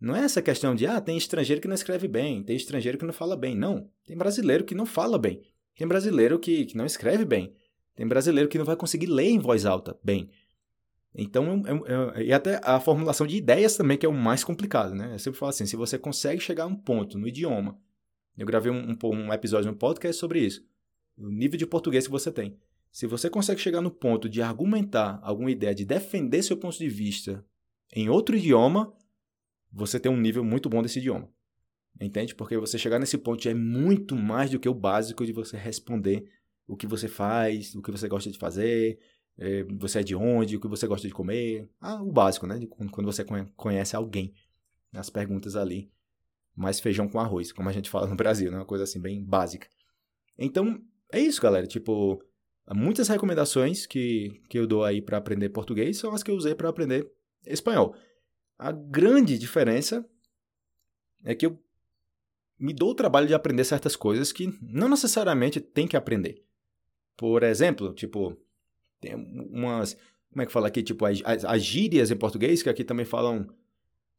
Não 0.00 0.14
é 0.14 0.24
essa 0.24 0.42
questão 0.42 0.74
de, 0.74 0.86
ah, 0.86 1.00
tem 1.00 1.16
estrangeiro 1.16 1.60
que 1.60 1.68
não 1.68 1.74
escreve 1.74 2.06
bem, 2.06 2.42
tem 2.42 2.54
estrangeiro 2.54 2.98
que 2.98 3.04
não 3.04 3.12
fala 3.12 3.36
bem. 3.36 3.56
Não. 3.56 3.90
Tem 4.06 4.16
brasileiro 4.16 4.64
que 4.64 4.74
não 4.74 4.86
fala 4.86 5.18
bem. 5.18 5.42
Tem 5.76 5.86
brasileiro 5.86 6.38
que, 6.38 6.66
que 6.66 6.76
não 6.76 6.86
escreve 6.86 7.24
bem. 7.24 7.54
Tem 7.96 8.06
brasileiro 8.06 8.48
que 8.48 8.58
não 8.58 8.64
vai 8.64 8.76
conseguir 8.76 9.06
ler 9.06 9.30
em 9.30 9.38
voz 9.38 9.64
alta 9.64 9.98
bem. 10.04 10.30
Então, 11.14 11.62
é, 11.66 12.20
é, 12.20 12.24
e 12.26 12.32
até 12.32 12.60
a 12.62 12.78
formulação 12.78 13.26
de 13.26 13.38
ideias 13.38 13.74
também, 13.74 13.96
que 13.96 14.04
é 14.04 14.08
o 14.08 14.12
mais 14.12 14.44
complicado, 14.44 14.94
né? 14.94 15.14
Eu 15.14 15.18
sempre 15.18 15.38
falo 15.38 15.48
assim, 15.48 15.64
se 15.64 15.74
você 15.74 15.98
consegue 15.98 16.40
chegar 16.40 16.64
a 16.64 16.66
um 16.66 16.76
ponto 16.76 17.18
no 17.18 17.26
idioma, 17.26 17.78
eu 18.36 18.46
gravei 18.46 18.70
um, 18.70 18.90
um, 18.90 18.98
um 19.02 19.32
episódio 19.32 19.70
no 19.70 19.76
podcast 19.76 20.20
sobre 20.20 20.40
isso, 20.40 20.62
o 21.16 21.30
nível 21.30 21.58
de 21.58 21.66
português 21.66 22.04
que 22.04 22.12
você 22.12 22.30
tem. 22.30 22.58
Se 22.92 23.06
você 23.06 23.30
consegue 23.30 23.60
chegar 23.60 23.80
no 23.80 23.90
ponto 23.90 24.28
de 24.28 24.42
argumentar 24.42 25.18
alguma 25.22 25.50
ideia, 25.50 25.74
de 25.74 25.86
defender 25.86 26.42
seu 26.42 26.56
ponto 26.56 26.76
de 26.76 26.88
vista 26.88 27.42
em 27.94 28.10
outro 28.10 28.36
idioma, 28.36 28.92
você 29.72 29.98
tem 29.98 30.12
um 30.12 30.20
nível 30.20 30.44
muito 30.44 30.68
bom 30.68 30.82
desse 30.82 30.98
idioma. 30.98 31.30
Entende? 31.98 32.34
Porque 32.34 32.58
você 32.58 32.76
chegar 32.76 32.98
nesse 32.98 33.16
ponto 33.16 33.48
é 33.48 33.54
muito 33.54 34.14
mais 34.14 34.50
do 34.50 34.60
que 34.60 34.68
o 34.68 34.74
básico 34.74 35.24
de 35.24 35.32
você 35.32 35.56
responder 35.56 36.30
o 36.66 36.76
que 36.76 36.86
você 36.86 37.08
faz, 37.08 37.74
o 37.74 37.82
que 37.82 37.90
você 37.90 38.08
gosta 38.08 38.30
de 38.30 38.38
fazer, 38.38 38.98
é, 39.38 39.64
você 39.78 40.00
é 40.00 40.02
de 40.02 40.14
onde, 40.14 40.56
o 40.56 40.60
que 40.60 40.68
você 40.68 40.86
gosta 40.86 41.06
de 41.06 41.14
comer. 41.14 41.68
Ah, 41.80 42.02
o 42.02 42.10
básico, 42.10 42.46
né? 42.46 42.58
De 42.58 42.66
quando 42.66 43.04
você 43.04 43.24
conhece 43.56 43.94
alguém. 43.94 44.34
As 44.92 45.10
perguntas 45.10 45.56
ali. 45.56 45.90
Mais 46.54 46.80
feijão 46.80 47.06
com 47.06 47.20
arroz, 47.20 47.52
como 47.52 47.68
a 47.68 47.72
gente 47.72 47.90
fala 47.90 48.06
no 48.06 48.16
Brasil, 48.16 48.50
né? 48.50 48.56
Uma 48.56 48.64
coisa 48.64 48.84
assim, 48.84 49.00
bem 49.00 49.22
básica. 49.22 49.68
Então, 50.38 50.80
é 51.12 51.20
isso, 51.20 51.40
galera. 51.40 51.66
Tipo, 51.66 52.22
muitas 52.74 53.08
recomendações 53.08 53.86
que, 53.86 54.40
que 54.48 54.58
eu 54.58 54.66
dou 54.66 54.82
aí 54.82 55.02
para 55.02 55.18
aprender 55.18 55.50
português 55.50 55.98
são 55.98 56.14
as 56.14 56.22
que 56.22 56.30
eu 56.30 56.34
usei 56.34 56.54
para 56.54 56.68
aprender 56.68 57.10
espanhol. 57.46 57.94
A 58.58 58.72
grande 58.72 59.38
diferença 59.38 60.04
é 61.22 61.34
que 61.34 61.44
eu 61.44 61.62
me 62.58 62.72
dou 62.72 62.90
o 62.90 62.94
trabalho 62.94 63.26
de 63.26 63.34
aprender 63.34 63.64
certas 63.64 63.94
coisas 63.94 64.32
que 64.32 64.58
não 64.62 64.88
necessariamente 64.88 65.60
tem 65.60 65.86
que 65.86 65.96
aprender. 65.96 66.45
Por 67.16 67.42
exemplo, 67.42 67.92
tipo, 67.94 68.36
tem 69.00 69.14
umas. 69.14 69.96
Como 70.30 70.42
é 70.42 70.46
que 70.46 70.52
fala 70.52 70.68
aqui? 70.68 70.82
Tipo, 70.82 71.06
as, 71.06 71.44
as 71.44 71.62
gírias 71.62 72.10
em 72.10 72.16
português, 72.16 72.62
que 72.62 72.68
aqui 72.68 72.84
também 72.84 73.06
falam 73.06 73.46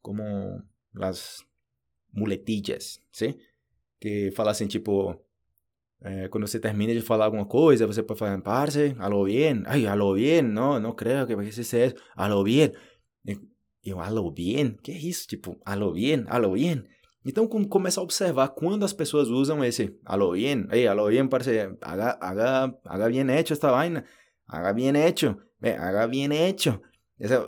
como 0.02 0.24
as 0.96 1.46
muletillas, 2.12 3.00
sim? 3.12 3.36
Que 4.00 4.32
fala 4.32 4.52
assim, 4.52 4.68
tipo, 4.68 5.16
é, 6.02 6.28
quando 6.30 6.48
você 6.48 6.60
termina 6.60 6.94
de 6.94 7.02
falar 7.02 7.26
alguma 7.26 7.46
coisa, 7.46 7.86
você 7.86 8.02
pode 8.02 8.20
falar, 8.20 8.42
parce, 8.42 8.96
a 8.98 9.08
lo 9.08 9.26
bien, 9.26 9.64
ai, 9.66 9.86
a 9.86 9.96
lo 9.96 10.14
bien, 10.14 10.44
não, 10.44 10.80
não 10.80 10.94
creio 10.96 11.28
que 11.28 11.36
vai 11.36 11.52
ser 11.52 11.62
isso, 11.62 11.96
a 12.16 12.28
lo 12.28 12.44
bien. 12.44 12.72
Eu, 13.88 14.02
a 14.02 14.10
bien? 14.32 14.76
Que 14.84 14.92
é 14.92 14.98
isso? 14.98 15.28
Tipo, 15.28 15.58
a 15.64 15.74
lo 15.76 15.94
bien, 15.94 16.26
a 16.28 16.40
bien. 16.40 16.86
Então 17.28 17.46
começa 17.46 18.00
a 18.00 18.04
observar 18.04 18.48
quando 18.48 18.86
as 18.86 18.94
pessoas 18.94 19.28
usam 19.28 19.62
esse 19.62 19.94
alô 20.06 20.32
bien, 20.32 20.66
hey, 20.72 20.88
alô 20.88 21.10
bien, 21.10 21.28
parce, 21.28 21.50
haga, 21.82 22.18
haga, 22.22 22.80
haga 22.86 23.10
bien 23.10 23.30
hecho 23.30 23.52
esta 23.52 23.70
vaina, 23.70 24.06
haga 24.48 24.72
bien 24.72 24.96
hecho, 24.96 25.38
haga 25.62 26.08
bien 26.08 26.32
hecho. 26.32 26.80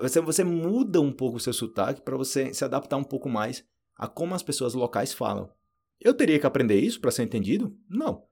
Você, 0.02 0.20
você 0.20 0.44
muda 0.44 1.00
um 1.00 1.14
pouco 1.14 1.38
o 1.38 1.40
seu 1.40 1.54
sotaque 1.54 2.02
para 2.02 2.18
você 2.18 2.54
se 2.54 2.66
adaptar 2.66 2.98
um 2.98 3.06
pouco 3.06 3.30
mais 3.30 3.64
a 3.96 4.06
como 4.06 4.36
as 4.36 4.44
pessoas 4.44 4.74
locais 4.74 5.14
falam. 5.14 5.50
Eu 5.98 6.14
teria 6.14 6.38
que 6.38 6.46
aprender 6.46 6.78
isso 6.78 7.00
para 7.00 7.12
ser 7.12 7.24
entendido? 7.24 7.74
Não. 7.90 8.26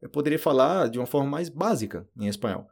Eu 0.00 0.10
poderia 0.10 0.40
falar 0.40 0.88
de 0.88 0.98
uma 0.98 1.06
forma 1.06 1.30
mais 1.30 1.48
básica 1.48 2.08
em 2.18 2.26
espanhol. 2.26 2.66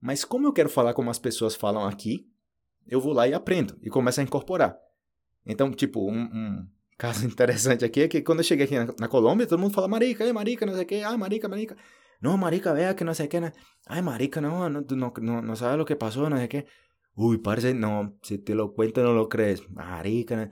Mas 0.00 0.24
como 0.24 0.48
eu 0.48 0.52
quero 0.52 0.68
falar 0.68 0.94
como 0.94 1.10
as 1.10 1.18
pessoas 1.18 1.54
falam 1.54 1.86
aqui, 1.86 2.26
eu 2.88 3.00
vou 3.00 3.12
lá 3.12 3.28
e 3.28 3.34
aprendo 3.34 3.78
e 3.82 3.88
começo 3.88 4.18
a 4.20 4.24
incorporar. 4.24 4.76
Então, 5.46 5.70
tipo, 5.70 6.10
um, 6.10 6.22
um 6.22 6.66
caso 7.02 7.26
interessante 7.32 7.84
aqui 7.84 8.02
é 8.02 8.08
que 8.08 8.22
quando 8.22 8.40
eu 8.40 8.44
cheguei 8.44 8.66
aqui 8.66 8.78
na, 8.78 8.86
na 9.00 9.08
Colômbia, 9.08 9.46
todo 9.46 9.58
mundo 9.58 9.74
fala 9.74 9.88
marica, 9.88 10.24
ei, 10.24 10.32
marica, 10.32 10.64
não 10.64 10.74
sei 10.74 10.84
o 10.84 10.86
que, 10.86 11.02
ah, 11.02 11.18
marica, 11.18 11.48
marica. 11.48 11.76
No, 12.22 12.38
marica, 12.38 12.72
vea 12.72 12.94
que 12.94 13.02
no 13.04 13.12
sé 13.12 13.26
qué. 13.26 13.52
Ay, 13.88 14.00
marica, 14.00 14.40
no, 14.40 14.68
no, 14.68 14.80
no, 14.88 15.12
no, 15.20 15.42
no 15.42 15.56
sabes 15.56 15.76
lo 15.76 15.84
que 15.84 15.96
pasó, 15.96 16.30
no 16.30 16.36
sé 16.36 16.48
qué. 16.48 16.66
Uy, 17.16 17.38
parece, 17.38 17.74
no, 17.74 18.16
se 18.22 18.38
te 18.38 18.54
lo 18.54 18.72
cuento 18.72 19.02
não 19.02 19.12
lo 19.12 19.28
crees. 19.28 19.60
Marica, 19.68 20.36
né? 20.36 20.50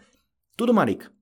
Tudo 0.56 0.74
marica. 0.74 1.12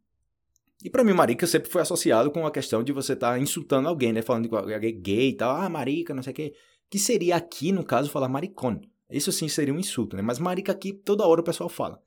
E 0.82 0.88
para 0.88 1.04
mim, 1.04 1.12
marica 1.12 1.46
sempre 1.46 1.70
foi 1.70 1.82
associado 1.82 2.30
com 2.30 2.46
a 2.46 2.50
questão 2.50 2.82
de 2.82 2.92
você 2.92 3.12
estar 3.12 3.32
tá 3.32 3.38
insultando 3.38 3.88
alguém, 3.88 4.12
né? 4.12 4.22
Falando 4.22 4.48
de 4.48 4.74
alguém 4.74 4.98
gay 5.02 5.28
e 5.28 5.36
tal. 5.36 5.54
Ah, 5.54 5.68
marica, 5.68 6.14
não 6.14 6.22
sei 6.22 6.32
o 6.32 6.36
quê. 6.36 6.54
Que 6.88 6.98
seria 6.98 7.36
aqui, 7.36 7.70
no 7.70 7.84
caso, 7.84 8.10
falar 8.10 8.28
maricón. 8.28 8.80
Isso 9.10 9.30
sim 9.30 9.48
seria 9.48 9.74
um 9.74 9.78
insulto, 9.78 10.16
né? 10.16 10.22
Mas 10.22 10.38
marica 10.38 10.72
aqui, 10.72 10.92
toda 10.92 11.26
hora 11.26 11.42
o 11.42 11.44
pessoal 11.44 11.68
fala. 11.68 12.00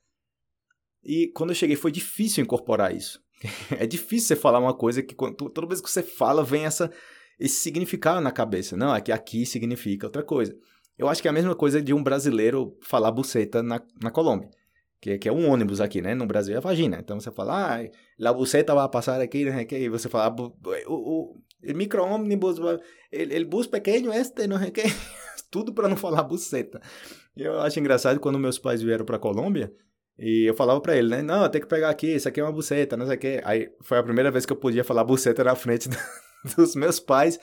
E 1.04 1.28
quando 1.34 1.50
eu 1.50 1.56
cheguei 1.56 1.76
foi 1.76 1.90
difícil 1.90 2.42
incorporar 2.42 2.94
isso. 2.94 3.20
é 3.78 3.86
difícil 3.86 4.28
você 4.28 4.36
falar 4.36 4.58
uma 4.58 4.74
coisa 4.74 5.02
que 5.02 5.14
toda 5.14 5.66
vez 5.66 5.80
que 5.80 5.90
você 5.90 6.02
fala 6.02 6.44
vem 6.44 6.64
essa 6.64 6.90
esse 7.38 7.56
significado 7.56 8.20
na 8.20 8.30
cabeça. 8.30 8.76
Não, 8.76 8.92
aqui 8.92 9.10
aqui 9.10 9.44
significa 9.44 10.06
outra 10.06 10.22
coisa. 10.22 10.56
Eu 10.96 11.08
acho 11.08 11.20
que 11.20 11.26
é 11.26 11.30
a 11.30 11.34
mesma 11.34 11.54
coisa 11.54 11.82
de 11.82 11.92
um 11.92 12.02
brasileiro 12.02 12.76
falar 12.82 13.10
buceta 13.10 13.62
na, 13.62 13.80
na 14.00 14.10
Colômbia. 14.10 14.48
que, 15.00 15.18
que 15.18 15.28
é 15.28 15.32
um 15.32 15.50
ônibus 15.50 15.80
aqui, 15.80 16.00
né? 16.00 16.14
No 16.14 16.26
Brasil 16.26 16.56
é 16.56 16.60
vagina. 16.60 16.98
Então 17.00 17.18
você 17.18 17.30
fala, 17.30 17.76
ah, 17.76 17.90
la 18.18 18.32
buceta 18.32 18.74
vai 18.74 18.88
passar 18.88 19.20
aqui, 19.20 19.48
o 19.48 19.66
que. 19.66 19.76
E 19.76 19.88
você 19.88 20.08
fala, 20.08 20.32
o, 20.38 20.52
o, 20.86 21.36
o 21.36 21.74
micro-ônibus, 21.74 22.58
el 23.10 23.44
bus 23.46 23.66
pequeno 23.66 24.12
este, 24.12 24.46
não 24.46 24.58
sei 24.58 24.68
o 24.68 24.72
que. 24.72 24.82
Tudo 25.50 25.72
para 25.72 25.88
não 25.88 25.96
falar 25.96 26.22
buceta. 26.22 26.80
Eu 27.36 27.60
acho 27.60 27.80
engraçado 27.80 28.20
quando 28.20 28.38
meus 28.38 28.58
pais 28.58 28.80
vieram 28.82 29.04
para 29.04 29.18
Colômbia, 29.18 29.72
e 30.24 30.44
eu 30.48 30.54
falava 30.54 30.80
para 30.80 30.96
ele, 30.96 31.08
né? 31.08 31.20
Não, 31.20 31.48
tem 31.48 31.60
que 31.60 31.66
pegar 31.66 31.90
aqui, 31.90 32.14
isso 32.14 32.28
aqui 32.28 32.38
é 32.38 32.44
uma 32.44 32.52
buceta, 32.52 32.96
não 32.96 33.04
sei 33.06 33.16
o 33.16 33.18
que. 33.18 33.40
Aí 33.42 33.72
foi 33.80 33.98
a 33.98 34.02
primeira 34.04 34.30
vez 34.30 34.46
que 34.46 34.52
eu 34.52 34.56
podia 34.56 34.84
falar 34.84 35.02
buceta 35.02 35.42
na 35.42 35.56
frente 35.56 35.88
dos 36.56 36.76
meus 36.76 37.00
pais, 37.00 37.40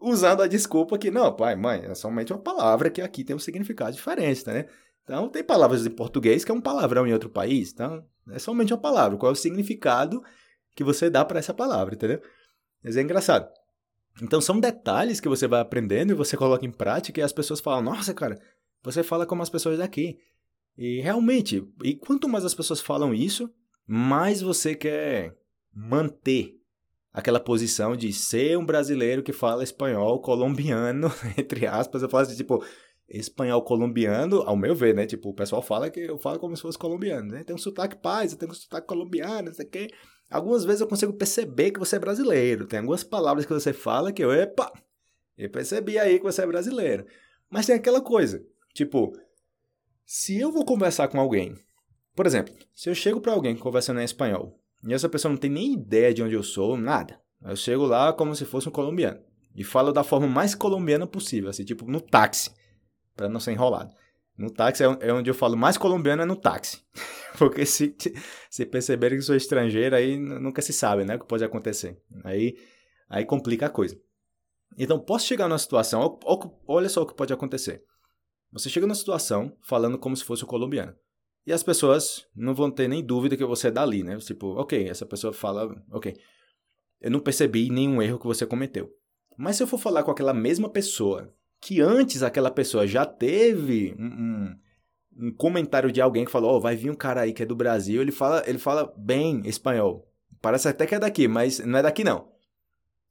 usando 0.00 0.42
a 0.42 0.48
desculpa 0.48 0.98
que, 0.98 1.08
não, 1.08 1.32
pai, 1.32 1.54
mãe, 1.54 1.84
é 1.84 1.94
somente 1.94 2.32
uma 2.32 2.40
palavra 2.40 2.90
que 2.90 3.00
aqui 3.00 3.22
tem 3.22 3.36
um 3.36 3.38
significado 3.38 3.92
diferente, 3.92 4.44
tá, 4.44 4.52
né? 4.52 4.66
Então, 5.04 5.28
tem 5.28 5.44
palavras 5.44 5.86
em 5.86 5.90
português 5.90 6.44
que 6.44 6.50
é 6.50 6.54
um 6.54 6.60
palavrão 6.60 7.06
em 7.06 7.12
outro 7.12 7.30
país. 7.30 7.72
Então, 7.72 8.04
é 8.32 8.40
somente 8.40 8.74
uma 8.74 8.80
palavra. 8.80 9.16
Qual 9.16 9.30
é 9.30 9.32
o 9.32 9.36
significado 9.36 10.20
que 10.74 10.82
você 10.82 11.08
dá 11.08 11.24
para 11.24 11.38
essa 11.38 11.54
palavra, 11.54 11.94
entendeu? 11.94 12.20
Mas 12.82 12.96
é 12.96 13.02
engraçado. 13.02 13.48
Então, 14.20 14.40
são 14.40 14.58
detalhes 14.58 15.20
que 15.20 15.28
você 15.28 15.46
vai 15.46 15.60
aprendendo 15.60 16.10
e 16.10 16.16
você 16.16 16.36
coloca 16.36 16.66
em 16.66 16.72
prática 16.72 17.20
e 17.20 17.22
as 17.22 17.32
pessoas 17.32 17.60
falam: 17.60 17.82
Nossa, 17.82 18.12
cara, 18.12 18.36
você 18.82 19.04
fala 19.04 19.24
como 19.26 19.42
as 19.42 19.50
pessoas 19.50 19.78
daqui. 19.78 20.18
E 20.76 21.00
realmente, 21.00 21.66
e 21.82 21.94
quanto 21.94 22.28
mais 22.28 22.44
as 22.44 22.54
pessoas 22.54 22.80
falam 22.80 23.14
isso, 23.14 23.50
mais 23.86 24.42
você 24.42 24.74
quer 24.74 25.34
manter 25.74 26.56
aquela 27.12 27.40
posição 27.40 27.96
de 27.96 28.12
ser 28.12 28.58
um 28.58 28.66
brasileiro 28.66 29.22
que 29.22 29.32
fala 29.32 29.64
espanhol 29.64 30.20
colombiano, 30.20 31.10
entre 31.38 31.66
aspas. 31.66 32.02
Eu 32.02 32.10
falo 32.10 32.24
assim, 32.24 32.36
tipo, 32.36 32.62
espanhol 33.08 33.62
colombiano, 33.62 34.42
ao 34.42 34.54
meu 34.54 34.74
ver, 34.74 34.94
né? 34.94 35.06
Tipo, 35.06 35.30
o 35.30 35.34
pessoal 35.34 35.62
fala 35.62 35.88
que 35.88 36.00
eu 36.00 36.18
falo 36.18 36.38
como 36.38 36.54
se 36.54 36.60
fosse 36.60 36.76
colombiano, 36.76 37.30
né? 37.30 37.42
Tem 37.42 37.56
um 37.56 37.58
sotaque 37.58 37.96
paz, 37.96 38.34
tem 38.34 38.48
um 38.48 38.52
sotaque 38.52 38.86
colombiano, 38.86 39.48
não 39.48 39.54
sei 39.54 39.64
o 39.64 39.70
quê. 39.70 39.88
Algumas 40.30 40.64
vezes 40.64 40.80
eu 40.80 40.86
consigo 40.86 41.12
perceber 41.14 41.70
que 41.70 41.78
você 41.78 41.96
é 41.96 42.00
brasileiro. 42.00 42.66
Tem 42.66 42.80
algumas 42.80 43.02
palavras 43.02 43.46
que 43.46 43.52
você 43.52 43.72
fala 43.72 44.12
que 44.12 44.22
eu, 44.22 44.32
epa, 44.32 44.70
eu 45.38 45.48
percebi 45.48 45.98
aí 45.98 46.18
que 46.18 46.24
você 46.24 46.42
é 46.42 46.46
brasileiro. 46.46 47.06
Mas 47.48 47.64
tem 47.64 47.76
aquela 47.76 48.00
coisa, 48.00 48.44
tipo, 48.74 49.16
se 50.06 50.38
eu 50.38 50.52
vou 50.52 50.64
conversar 50.64 51.08
com 51.08 51.20
alguém, 51.20 51.54
por 52.14 52.26
exemplo, 52.26 52.54
se 52.72 52.88
eu 52.88 52.94
chego 52.94 53.20
para 53.20 53.32
alguém 53.32 53.56
conversando 53.56 54.00
em 54.00 54.04
espanhol, 54.04 54.58
e 54.86 54.94
essa 54.94 55.08
pessoa 55.08 55.30
não 55.30 55.38
tem 55.38 55.50
nem 55.50 55.74
ideia 55.74 56.14
de 56.14 56.22
onde 56.22 56.34
eu 56.34 56.44
sou, 56.44 56.76
nada. 56.76 57.20
Eu 57.42 57.56
chego 57.56 57.84
lá 57.84 58.12
como 58.12 58.34
se 58.34 58.44
fosse 58.44 58.68
um 58.68 58.72
colombiano. 58.72 59.20
E 59.54 59.64
falo 59.64 59.92
da 59.92 60.04
forma 60.04 60.28
mais 60.28 60.54
colombiana 60.54 61.06
possível, 61.06 61.50
assim, 61.50 61.64
tipo 61.64 61.90
no 61.90 62.00
táxi 62.00 62.50
para 63.16 63.28
não 63.28 63.40
ser 63.40 63.52
enrolado. 63.52 63.92
No 64.38 64.50
táxi 64.50 64.84
é, 64.84 64.86
é 65.00 65.12
onde 65.12 65.28
eu 65.28 65.34
falo 65.34 65.56
mais 65.56 65.76
colombiano 65.76 66.22
é 66.22 66.24
no 66.24 66.36
táxi. 66.36 66.82
Porque 67.36 67.66
se, 67.66 67.96
se 68.48 68.64
perceberem 68.66 69.18
que 69.18 69.24
sou 69.24 69.34
estrangeiro, 69.34 69.96
aí 69.96 70.16
nunca 70.16 70.62
se 70.62 70.72
sabe, 70.72 71.04
né? 71.04 71.16
O 71.16 71.20
que 71.20 71.26
pode 71.26 71.42
acontecer. 71.42 72.00
Aí, 72.22 72.56
aí 73.08 73.24
complica 73.24 73.66
a 73.66 73.70
coisa. 73.70 73.98
Então, 74.78 75.00
posso 75.00 75.26
chegar 75.26 75.48
numa 75.48 75.58
situação, 75.58 76.18
olha 76.66 76.88
só 76.88 77.02
o 77.02 77.06
que 77.06 77.14
pode 77.14 77.32
acontecer. 77.32 77.82
Você 78.56 78.70
chega 78.70 78.86
numa 78.86 78.94
situação 78.94 79.54
falando 79.60 79.98
como 79.98 80.16
se 80.16 80.24
fosse 80.24 80.42
um 80.42 80.46
colombiano. 80.46 80.94
E 81.46 81.52
as 81.52 81.62
pessoas 81.62 82.26
não 82.34 82.54
vão 82.54 82.70
ter 82.70 82.88
nem 82.88 83.04
dúvida 83.04 83.36
que 83.36 83.44
você 83.44 83.68
é 83.68 83.70
dali, 83.70 84.02
né? 84.02 84.16
Tipo, 84.16 84.58
ok, 84.58 84.88
essa 84.88 85.04
pessoa 85.04 85.30
fala, 85.30 85.70
ok. 85.92 86.16
Eu 86.98 87.10
não 87.10 87.20
percebi 87.20 87.68
nenhum 87.70 88.00
erro 88.00 88.18
que 88.18 88.26
você 88.26 88.46
cometeu. 88.46 88.90
Mas 89.36 89.56
se 89.56 89.62
eu 89.62 89.66
for 89.66 89.78
falar 89.78 90.02
com 90.02 90.10
aquela 90.10 90.32
mesma 90.32 90.70
pessoa 90.70 91.32
que 91.60 91.82
antes 91.82 92.22
aquela 92.22 92.50
pessoa 92.50 92.86
já 92.86 93.04
teve 93.04 93.94
um, 93.98 94.06
um, 94.06 95.26
um 95.28 95.34
comentário 95.34 95.92
de 95.92 96.00
alguém 96.00 96.24
que 96.24 96.30
falou, 96.30 96.56
oh, 96.56 96.60
vai 96.60 96.74
vir 96.74 96.90
um 96.90 96.94
cara 96.94 97.20
aí 97.20 97.34
que 97.34 97.42
é 97.42 97.46
do 97.46 97.54
Brasil, 97.54 98.00
ele 98.00 98.12
fala, 98.12 98.42
ele 98.46 98.58
fala 98.58 98.90
bem 98.96 99.42
espanhol. 99.44 100.10
Parece 100.40 100.68
até 100.68 100.86
que 100.86 100.94
é 100.94 100.98
daqui, 100.98 101.28
mas 101.28 101.58
não 101.58 101.78
é 101.78 101.82
daqui 101.82 102.02
não. 102.02 102.32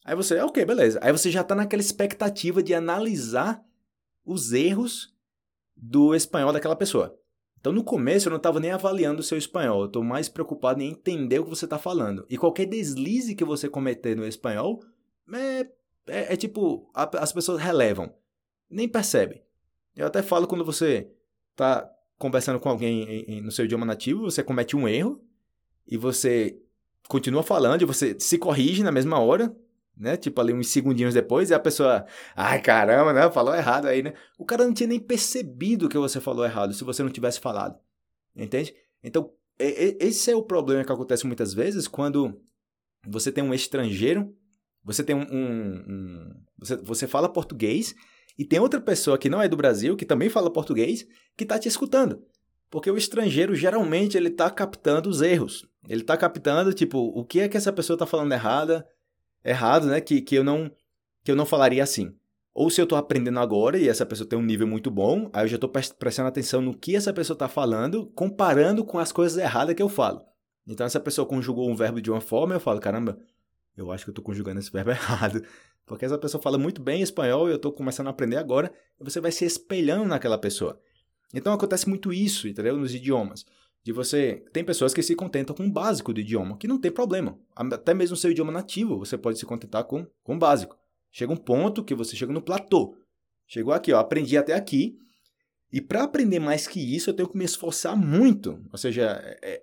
Aí 0.04 0.16
você, 0.16 0.40
ok, 0.40 0.66
beleza. 0.66 1.00
Aí 1.04 1.12
você 1.12 1.30
já 1.30 1.44
tá 1.44 1.54
naquela 1.54 1.82
expectativa 1.82 2.64
de 2.64 2.74
analisar 2.74 3.64
os 4.26 4.52
erros 4.52 5.15
do 5.90 6.16
espanhol 6.16 6.52
daquela 6.52 6.76
pessoa. 6.76 7.18
Então, 7.60 7.74
no 7.74 7.84
começo, 7.84 8.28
eu 8.28 8.32
não 8.32 8.38
estava 8.38 8.60
nem 8.60 8.72
avaliando 8.72 9.22
o 9.22 9.24
seu 9.24 9.38
espanhol, 9.38 9.82
eu 9.82 9.88
estou 9.88 10.04
mais 10.04 10.30
preocupado 10.30 10.82
em 10.82 10.92
entender 10.92 11.40
o 11.40 11.44
que 11.44 11.50
você 11.50 11.66
está 11.66 11.80
falando. 11.80 12.26
E 12.30 12.38
qualquer 12.38 12.66
deslize 12.66 13.36
que 13.36 13.44
você 13.44 13.68
cometer 13.68 14.16
no 14.16 14.26
espanhol, 14.26 14.84
é, 15.34 15.62
é, 16.08 16.34
é 16.34 16.36
tipo, 16.36 16.90
a, 16.94 17.10
as 17.24 17.34
pessoas 17.34 17.60
relevam 17.60 18.14
nem 18.70 18.88
percebe. 18.88 19.42
Eu 19.96 20.06
até 20.06 20.22
falo 20.22 20.48
quando 20.48 20.66
você 20.66 21.10
está 21.52 21.90
conversando 22.18 22.60
com 22.60 22.70
alguém 22.70 23.04
em, 23.04 23.38
em, 23.38 23.42
no 23.42 23.52
seu 23.52 23.66
idioma 23.66 23.86
nativo, 23.86 24.24
você 24.24 24.44
comete 24.44 24.76
um 24.76 24.88
erro 24.88 25.24
e 25.88 25.98
você 25.98 26.60
continua 27.08 27.44
falando 27.44 27.82
e 27.82 27.86
você 27.86 28.16
se 28.20 28.38
corrige 28.38 28.84
na 28.84 28.92
mesma 28.92 29.20
hora, 29.20 29.56
né? 29.98 30.18
Tipo 30.18 30.42
ali 30.42 30.54
uns 30.54 30.68
segundinhos 30.68 31.14
depois 31.14 31.50
e 31.50 31.54
a 31.54 31.60
pessoa, 31.60 32.06
ai 32.36 32.62
caramba, 32.62 33.14
né? 33.14 33.30
Falou 33.32 33.56
errado 33.56 33.88
aí, 33.88 34.04
né? 34.04 34.14
O 34.38 34.46
cara 34.46 34.66
não 34.66 34.74
tinha 34.74 34.88
nem 34.88 35.00
percebido 35.00 35.90
que 35.90 35.98
você 35.98 36.20
falou 36.20 36.46
errado 36.46 36.74
se 36.74 36.84
você 36.84 37.04
não 37.04 37.10
tivesse 37.10 37.40
falado. 37.40 37.80
Entende? 38.36 38.76
Então, 39.04 39.32
esse 39.58 40.32
é 40.32 40.36
o 40.36 40.44
problema 40.44 40.84
que 40.84 40.92
acontece 40.92 41.26
muitas 41.26 41.54
vezes 41.54 41.88
quando 41.88 42.42
você 43.08 43.32
tem 43.32 43.44
um 43.44 43.54
estrangeiro, 43.54 44.36
você 44.84 45.04
tem 45.04 45.16
um, 45.16 45.22
um, 45.32 45.86
um 45.88 46.34
você, 46.58 46.76
você 46.78 47.08
fala 47.08 47.32
português 47.32 47.96
e 48.38 48.44
tem 48.44 48.60
outra 48.60 48.82
pessoa 48.82 49.18
que 49.18 49.30
não 49.30 49.42
é 49.42 49.48
do 49.48 49.56
Brasil, 49.56 49.96
que 49.96 50.06
também 50.06 50.30
fala 50.30 50.52
português, 50.52 51.08
que 51.38 51.44
está 51.44 51.58
te 51.58 51.68
escutando. 51.68 52.22
Porque 52.70 52.92
o 52.92 52.98
estrangeiro, 52.98 53.56
geralmente, 53.56 54.18
ele 54.18 54.28
está 54.28 54.50
captando 54.50 55.10
os 55.10 55.22
erros. 55.22 55.66
Ele 55.88 56.02
está 56.02 56.18
captando, 56.18 56.74
tipo, 56.74 56.98
o 56.98 57.24
que 57.24 57.40
é 57.40 57.48
que 57.48 57.56
essa 57.56 57.72
pessoa 57.72 57.96
está 57.96 58.06
falando 58.06 58.34
errada, 58.34 58.86
errado, 59.46 59.88
né? 59.88 60.02
Que, 60.02 60.22
que, 60.22 60.36
eu 60.36 60.44
não, 60.44 60.72
que 61.24 61.32
eu 61.32 61.36
não 61.36 61.46
falaria 61.46 61.84
assim. 61.84 62.14
Ou 62.54 62.70
se 62.70 62.80
eu 62.80 62.84
estou 62.84 62.98
aprendendo 62.98 63.40
agora 63.40 63.78
e 63.78 63.88
essa 63.88 64.06
pessoa 64.06 64.28
tem 64.28 64.40
um 64.40 64.42
nível 64.42 64.66
muito 64.66 64.90
bom, 64.90 65.30
aí 65.34 65.44
eu 65.44 65.48
já 65.50 65.56
estou 65.56 65.70
prestando 65.70 66.30
atenção 66.30 66.62
no 66.62 66.74
que 66.74 66.96
essa 66.96 67.14
pessoa 67.14 67.36
está 67.36 67.50
falando, 67.50 68.08
comparando 68.16 68.84
com 68.84 68.98
as 68.98 69.12
coisas 69.12 69.38
erradas 69.38 69.76
que 69.76 69.84
eu 69.84 69.90
falo. 69.90 70.22
Então, 70.66 70.86
essa 70.86 71.00
pessoa 71.00 71.28
conjugou 71.28 71.70
um 71.70 71.76
verbo 71.76 72.02
de 72.02 72.10
uma 72.10 72.22
forma, 72.22 72.56
eu 72.56 72.60
falo, 72.60 72.80
caramba, 72.80 73.20
eu 73.78 73.92
acho 73.92 74.06
que 74.06 74.10
eu 74.10 74.14
estou 74.14 74.24
conjugando 74.24 74.60
esse 74.60 74.72
verbo 74.72 74.90
errado. 74.92 75.44
Porque 75.86 76.06
essa 76.06 76.18
pessoa 76.18 76.42
fala 76.42 76.58
muito 76.58 76.82
bem 76.82 77.02
espanhol 77.02 77.48
e 77.48 77.52
eu 77.52 77.58
estou 77.58 77.72
começando 77.72 78.08
a 78.08 78.12
aprender 78.12 78.38
agora, 78.38 78.72
e 79.00 79.04
você 79.04 79.20
vai 79.20 79.32
se 79.32 79.46
espelhando 79.46 80.06
naquela 80.06 80.38
pessoa. 80.38 80.80
Então 81.34 81.54
acontece 81.54 81.88
muito 81.90 82.14
isso, 82.14 82.48
entendeu? 82.48 82.78
Nos 82.78 82.96
idiomas. 82.96 83.46
De 83.86 83.92
você. 83.92 84.44
Tem 84.52 84.64
pessoas 84.64 84.96
que 84.96 85.04
se 85.04 85.16
contentam 85.16 85.56
com 85.56 85.68
o 85.68 85.72
básico 85.72 86.12
do 86.12 86.20
idioma, 86.20 86.58
que 86.58 86.68
não 86.68 86.82
tem 86.82 86.92
problema. 86.92 87.38
Até 87.56 87.94
mesmo 87.94 88.18
seu 88.18 88.32
idioma 88.32 88.52
nativo, 88.52 88.98
você 88.98 89.16
pode 89.16 89.38
se 89.38 89.46
contentar 89.46 89.84
com, 89.84 90.08
com 90.24 90.36
o 90.36 90.40
básico. 90.40 90.76
Chega 91.12 91.32
um 91.32 91.38
ponto 91.38 91.84
que 91.84 91.94
você 91.94 92.16
chega 92.16 92.34
no 92.34 92.42
platô. 92.42 92.98
Chegou 93.46 93.72
aqui, 93.72 93.94
ó, 93.94 94.00
aprendi 94.00 94.36
até 94.38 94.54
aqui. 94.54 94.98
E 95.72 95.80
para 95.80 96.02
aprender 96.02 96.40
mais 96.40 96.68
que 96.68 96.80
isso, 96.80 97.12
eu 97.12 97.14
tenho 97.14 97.30
que 97.30 97.38
me 97.38 97.46
esforçar 97.46 97.96
muito. 97.96 98.60
Ou 98.72 98.78
seja, 98.80 99.22
é, 99.44 99.62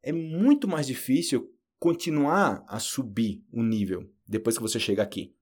é 0.00 0.12
muito 0.12 0.68
mais 0.68 0.86
difícil 0.86 1.52
continuar 1.76 2.64
a 2.68 2.78
subir 2.78 3.44
o 3.52 3.64
nível 3.64 4.08
depois 4.28 4.56
que 4.56 4.62
você 4.62 4.78
chega 4.78 5.02
aqui. 5.02 5.34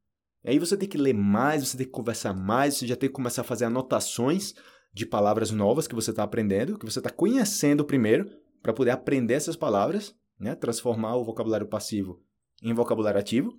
Aí 0.43 0.59
você 0.59 0.79
tem 0.79 0.89
que 0.89 0.97
ler 0.97 1.13
mais, 1.13 1.69
você 1.69 1.77
tem 1.77 1.87
que 1.87 1.93
conversar 1.93 2.33
mais, 2.33 2.77
você 2.77 2.87
já 2.87 2.97
tem 2.97 3.11
que 3.11 3.15
começar 3.15 3.43
a 3.43 3.45
fazer 3.45 3.67
anotações 3.67 4.55
de 4.95 5.05
palavras 5.05 5.51
novas 5.51 5.89
que 5.89 5.95
você 5.95 6.11
está 6.11 6.23
aprendendo, 6.23 6.79
que 6.79 6.87
você 6.87 7.01
está 7.01 7.11
conhecendo 7.11 7.85
primeiro, 7.85 8.31
para 8.63 8.73
poder 8.73 8.93
aprender 8.93 9.35
essas 9.35 9.57
palavras, 9.57 10.15
né? 10.39 10.55
transformar 10.55 11.17
o 11.17 11.25
vocabulário 11.25 11.67
passivo 11.67 12.23
em 12.63 12.73
vocabulário 12.73 13.19
ativo. 13.19 13.59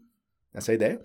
Essa 0.53 0.71
é 0.71 0.73
a 0.73 0.75
ideia. 0.75 1.01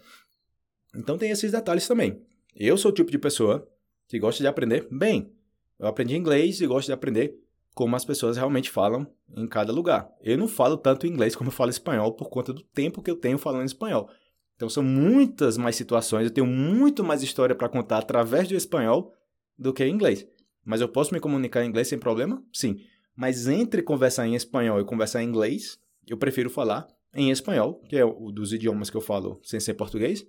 Então 0.94 1.18
tem 1.18 1.30
esses 1.30 1.50
detalhes 1.50 1.86
também. 1.86 2.22
Eu 2.54 2.78
sou 2.78 2.92
o 2.92 2.94
tipo 2.94 3.10
de 3.10 3.18
pessoa 3.18 3.68
que 4.08 4.18
gosta 4.18 4.42
de 4.42 4.46
aprender 4.46 4.86
bem. 4.90 5.32
Eu 5.78 5.88
aprendi 5.88 6.16
inglês 6.16 6.60
e 6.60 6.66
gosto 6.66 6.86
de 6.86 6.92
aprender 6.92 7.36
como 7.74 7.96
as 7.96 8.04
pessoas 8.04 8.36
realmente 8.36 8.70
falam 8.70 9.06
em 9.36 9.46
cada 9.46 9.72
lugar. 9.72 10.08
Eu 10.20 10.38
não 10.38 10.46
falo 10.46 10.76
tanto 10.76 11.06
inglês 11.06 11.34
como 11.34 11.48
eu 11.48 11.52
falo 11.52 11.70
espanhol 11.70 12.12
por 12.12 12.28
conta 12.28 12.52
do 12.52 12.62
tempo 12.62 13.02
que 13.02 13.10
eu 13.10 13.16
tenho 13.16 13.38
falando 13.38 13.66
espanhol. 13.66 14.08
Então 14.54 14.68
são 14.68 14.82
muitas 14.82 15.56
mais 15.56 15.74
situações, 15.74 16.24
eu 16.24 16.30
tenho 16.30 16.46
muito 16.46 17.02
mais 17.02 17.22
história 17.22 17.54
para 17.54 17.68
contar 17.68 17.98
através 17.98 18.46
do 18.46 18.54
espanhol 18.54 19.14
do 19.60 19.74
que 19.74 19.84
em 19.84 19.92
inglês. 19.92 20.26
Mas 20.64 20.80
eu 20.80 20.88
posso 20.88 21.12
me 21.12 21.20
comunicar 21.20 21.62
em 21.62 21.68
inglês 21.68 21.88
sem 21.88 21.98
problema? 21.98 22.42
Sim. 22.52 22.80
Mas 23.14 23.46
entre 23.46 23.82
conversar 23.82 24.26
em 24.26 24.34
espanhol 24.34 24.80
e 24.80 24.84
conversar 24.84 25.22
em 25.22 25.28
inglês, 25.28 25.78
eu 26.06 26.16
prefiro 26.16 26.48
falar 26.48 26.88
em 27.14 27.30
espanhol, 27.30 27.80
que 27.88 27.96
é 27.96 28.04
o 28.04 28.32
dos 28.32 28.52
idiomas 28.52 28.88
que 28.88 28.96
eu 28.96 29.00
falo 29.00 29.38
sem 29.42 29.60
ser 29.60 29.74
português. 29.74 30.26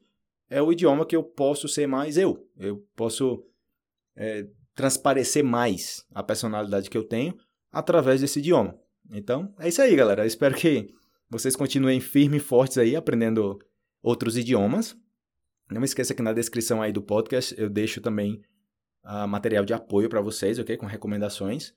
É 0.49 0.61
o 0.61 0.71
idioma 0.71 1.05
que 1.05 1.15
eu 1.15 1.23
posso 1.23 1.67
ser 1.69 1.87
mais 1.87 2.17
eu. 2.17 2.45
Eu 2.57 2.85
posso 2.95 3.45
é, 4.15 4.45
transparecer 4.75 5.43
mais 5.43 6.05
a 6.13 6.21
personalidade 6.21 6.89
que 6.89 6.97
eu 6.97 7.03
tenho 7.03 7.37
através 7.71 8.19
desse 8.19 8.39
idioma. 8.39 8.77
Então, 9.09 9.53
é 9.59 9.69
isso 9.69 9.81
aí, 9.81 9.95
galera. 9.95 10.23
Eu 10.23 10.27
espero 10.27 10.55
que 10.55 10.93
vocês 11.29 11.55
continuem 11.55 12.01
firmes 12.01 12.41
e 12.41 12.45
fortes 12.45 12.77
aí, 12.77 12.95
aprendendo 12.95 13.57
outros 14.03 14.35
idiomas. 14.35 14.97
Não 15.69 15.83
esqueça 15.83 16.13
que 16.13 16.21
na 16.21 16.33
descrição 16.33 16.81
aí 16.81 16.91
do 16.91 17.01
podcast 17.01 17.55
eu 17.57 17.69
deixo 17.69 18.01
também 18.01 18.41
uh, 19.03 19.27
material 19.27 19.65
de 19.65 19.73
apoio 19.73 20.09
para 20.09 20.21
vocês, 20.21 20.59
ok? 20.59 20.77
Com 20.77 20.85
recomendações. 20.85 21.73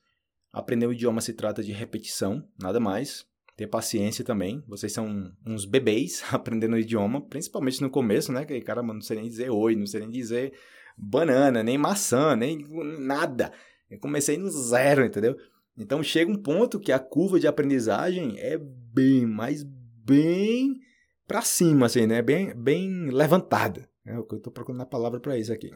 Aprender 0.52 0.86
o 0.86 0.92
idioma 0.92 1.20
se 1.20 1.32
trata 1.32 1.62
de 1.62 1.72
repetição, 1.72 2.46
nada 2.60 2.78
mais. 2.78 3.26
Ter 3.56 3.66
paciência 3.66 4.24
também. 4.24 4.62
Vocês 4.66 4.92
são 4.92 5.32
uns 5.46 5.64
bebês 5.64 6.24
aprendendo 6.32 6.74
o 6.74 6.78
idioma, 6.78 7.20
principalmente 7.26 7.80
no 7.80 7.90
começo, 7.90 8.32
né? 8.32 8.44
Que, 8.44 8.60
cara, 8.60 8.82
não 8.82 9.00
sei 9.00 9.16
nem 9.16 9.28
dizer 9.28 9.50
oi, 9.50 9.76
não 9.76 9.86
sei 9.86 10.00
nem 10.00 10.10
dizer 10.10 10.52
banana, 10.96 11.62
nem 11.62 11.76
maçã, 11.76 12.36
nem 12.36 12.64
nada. 12.98 13.52
Eu 13.90 13.98
comecei 13.98 14.36
no 14.36 14.48
zero, 14.50 15.04
entendeu? 15.04 15.36
Então 15.76 16.02
chega 16.02 16.30
um 16.30 16.40
ponto 16.40 16.78
que 16.78 16.92
a 16.92 16.98
curva 16.98 17.40
de 17.40 17.46
aprendizagem 17.46 18.38
é 18.38 18.56
bem, 18.58 19.26
mas 19.26 19.64
bem 19.64 20.80
para 21.26 21.42
cima, 21.42 21.86
assim, 21.86 22.06
né? 22.06 22.22
Bem, 22.22 22.54
bem 22.54 23.10
levantada. 23.10 23.88
É 24.06 24.18
o 24.18 24.24
que 24.24 24.34
eu 24.34 24.40
tô 24.40 24.50
procurando 24.50 24.82
a 24.82 24.86
palavra 24.86 25.18
para 25.18 25.38
isso 25.38 25.52
aqui. 25.52 25.72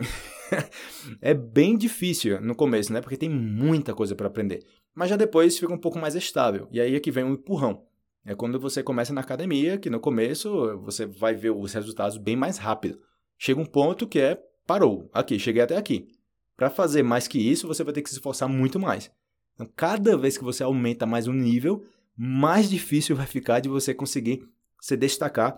é 1.22 1.32
bem 1.32 1.78
difícil 1.78 2.40
no 2.42 2.54
começo, 2.54 2.92
né? 2.92 3.00
Porque 3.00 3.16
tem 3.16 3.30
muita 3.30 3.94
coisa 3.94 4.14
para 4.14 4.26
aprender. 4.26 4.66
Mas 4.94 5.08
já 5.08 5.16
depois 5.16 5.58
fica 5.58 5.72
um 5.72 5.78
pouco 5.78 5.98
mais 5.98 6.14
estável. 6.14 6.68
E 6.70 6.78
aí 6.78 6.94
é 6.94 7.00
que 7.00 7.10
vem 7.10 7.24
o 7.24 7.28
um 7.28 7.32
empurrão. 7.32 7.86
É 8.26 8.34
quando 8.34 8.60
você 8.60 8.82
começa 8.82 9.14
na 9.14 9.22
academia, 9.22 9.78
que 9.78 9.88
no 9.88 9.98
começo 9.98 10.78
você 10.80 11.06
vai 11.06 11.34
ver 11.34 11.50
os 11.50 11.72
resultados 11.72 12.18
bem 12.18 12.36
mais 12.36 12.58
rápido. 12.58 13.00
Chega 13.38 13.60
um 13.60 13.64
ponto 13.64 14.06
que 14.06 14.18
é 14.18 14.38
parou. 14.66 15.08
Aqui, 15.14 15.38
cheguei 15.38 15.62
até 15.62 15.78
aqui. 15.78 16.08
Para 16.54 16.68
fazer 16.68 17.02
mais 17.02 17.26
que 17.26 17.38
isso, 17.38 17.66
você 17.66 17.82
vai 17.82 17.94
ter 17.94 18.02
que 18.02 18.10
se 18.10 18.16
esforçar 18.16 18.48
muito 18.48 18.78
mais. 18.78 19.10
Então, 19.54 19.66
cada 19.74 20.16
vez 20.18 20.36
que 20.36 20.44
você 20.44 20.62
aumenta 20.62 21.06
mais 21.06 21.26
um 21.26 21.32
nível, 21.32 21.82
mais 22.14 22.68
difícil 22.68 23.16
vai 23.16 23.26
ficar 23.26 23.60
de 23.60 23.68
você 23.68 23.94
conseguir 23.94 24.46
se 24.80 24.96
destacar 24.96 25.56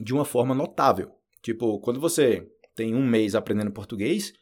de 0.00 0.12
uma 0.12 0.24
forma 0.24 0.54
notável. 0.54 1.17
Tipo, 1.42 1.78
quando 1.80 2.00
você 2.00 2.46
tem 2.74 2.94
um 2.94 3.06
mês 3.06 3.34
aprendendo 3.34 3.70
português 3.70 4.32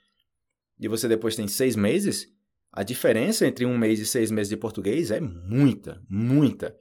e 0.78 0.88
você 0.88 1.08
depois 1.08 1.36
tem 1.36 1.48
seis 1.48 1.76
meses, 1.76 2.28
a 2.72 2.82
diferença 2.82 3.46
entre 3.46 3.64
um 3.64 3.76
mês 3.78 3.98
e 3.98 4.06
seis 4.06 4.30
meses 4.30 4.50
de 4.50 4.56
português 4.56 5.10
é 5.10 5.20
muita, 5.20 6.02
muita. 6.08 6.76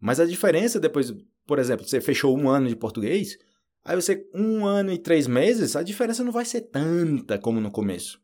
Mas 0.00 0.20
a 0.20 0.24
diferença 0.24 0.80
depois, 0.80 1.14
por 1.46 1.58
exemplo, 1.58 1.86
você 1.86 2.00
fechou 2.00 2.38
um 2.38 2.48
ano 2.48 2.68
de 2.68 2.76
português, 2.76 3.38
aí 3.84 3.94
você, 3.94 4.26
um 4.34 4.64
ano 4.64 4.92
e 4.92 4.98
três 4.98 5.26
meses, 5.26 5.76
a 5.76 5.82
diferença 5.82 6.24
não 6.24 6.32
vai 6.32 6.44
ser 6.44 6.62
tanta 6.62 7.38
como 7.38 7.60
no 7.60 7.70
começo. 7.70 8.20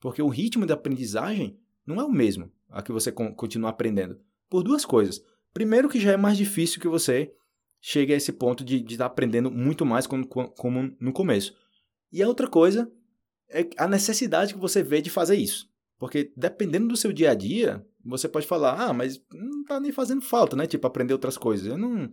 Porque 0.00 0.20
o 0.20 0.28
ritmo 0.28 0.66
da 0.66 0.74
aprendizagem 0.74 1.58
não 1.86 2.00
é 2.00 2.04
o 2.04 2.10
mesmo 2.10 2.50
a 2.68 2.82
que 2.82 2.90
você 2.90 3.12
continua 3.12 3.70
aprendendo. 3.70 4.18
Por 4.50 4.64
duas 4.64 4.84
coisas. 4.84 5.22
Primeiro, 5.52 5.88
que 5.88 6.00
já 6.00 6.12
é 6.12 6.16
mais 6.16 6.36
difícil 6.36 6.80
que 6.80 6.88
você 6.88 7.32
chegue 7.86 8.14
a 8.14 8.16
esse 8.16 8.32
ponto 8.32 8.64
de 8.64 8.76
estar 8.76 8.96
tá 8.96 9.04
aprendendo 9.04 9.50
muito 9.50 9.84
mais 9.84 10.06
como, 10.06 10.26
como 10.26 10.96
no 10.98 11.12
começo. 11.12 11.54
E 12.10 12.22
a 12.22 12.26
outra 12.26 12.48
coisa 12.48 12.90
é 13.50 13.68
a 13.76 13.86
necessidade 13.86 14.54
que 14.54 14.58
você 14.58 14.82
vê 14.82 15.02
de 15.02 15.10
fazer 15.10 15.36
isso. 15.36 15.68
Porque 15.98 16.32
dependendo 16.34 16.88
do 16.88 16.96
seu 16.96 17.12
dia 17.12 17.32
a 17.32 17.34
dia, 17.34 17.86
você 18.02 18.26
pode 18.26 18.46
falar, 18.46 18.80
ah, 18.80 18.94
mas 18.94 19.22
não 19.30 19.62
tá 19.64 19.78
nem 19.78 19.92
fazendo 19.92 20.22
falta, 20.22 20.56
né? 20.56 20.66
Tipo, 20.66 20.86
aprender 20.86 21.12
outras 21.12 21.36
coisas. 21.36 21.66
Eu 21.66 21.76
não, 21.76 22.10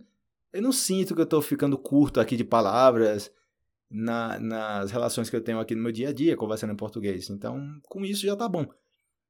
eu 0.52 0.60
não 0.60 0.72
sinto 0.72 1.14
que 1.14 1.22
eu 1.22 1.24
estou 1.24 1.40
ficando 1.40 1.78
curto 1.78 2.20
aqui 2.20 2.36
de 2.36 2.44
palavras 2.44 3.32
na, 3.90 4.38
nas 4.38 4.90
relações 4.90 5.30
que 5.30 5.36
eu 5.36 5.42
tenho 5.42 5.58
aqui 5.58 5.74
no 5.74 5.82
meu 5.82 5.92
dia 5.92 6.10
a 6.10 6.12
dia, 6.12 6.36
conversando 6.36 6.74
em 6.74 6.76
português. 6.76 7.30
Então, 7.30 7.80
com 7.88 8.04
isso 8.04 8.26
já 8.26 8.36
tá 8.36 8.46
bom. 8.46 8.66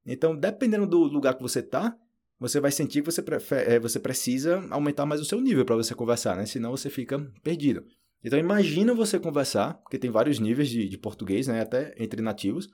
Então, 0.05 0.35
dependendo 0.35 0.85
do 0.85 1.03
lugar 1.03 1.35
que 1.35 1.41
você 1.41 1.63
tá, 1.63 1.97
você 2.39 2.59
vai 2.59 2.71
sentir 2.71 3.01
que 3.01 3.11
você, 3.11 3.23
eh, 3.51 3.79
você 3.79 3.99
precisa 3.99 4.65
aumentar 4.69 5.05
mais 5.05 5.21
o 5.21 5.25
seu 5.25 5.39
nível 5.39 5.65
para 5.65 5.75
você 5.75 5.95
conversar, 5.95 6.35
né? 6.35 6.45
Senão 6.45 6.71
você 6.71 6.89
fica 6.89 7.19
perdido. 7.41 7.85
Então 8.23 8.39
imagina 8.39 8.93
você 8.93 9.19
conversar, 9.19 9.75
porque 9.75 9.97
tem 9.97 10.09
vários 10.09 10.39
níveis 10.39 10.69
de, 10.69 10.87
de 10.87 10.97
português, 10.97 11.47
né? 11.47 11.61
Até 11.61 11.93
entre 11.97 12.21
nativos, 12.21 12.69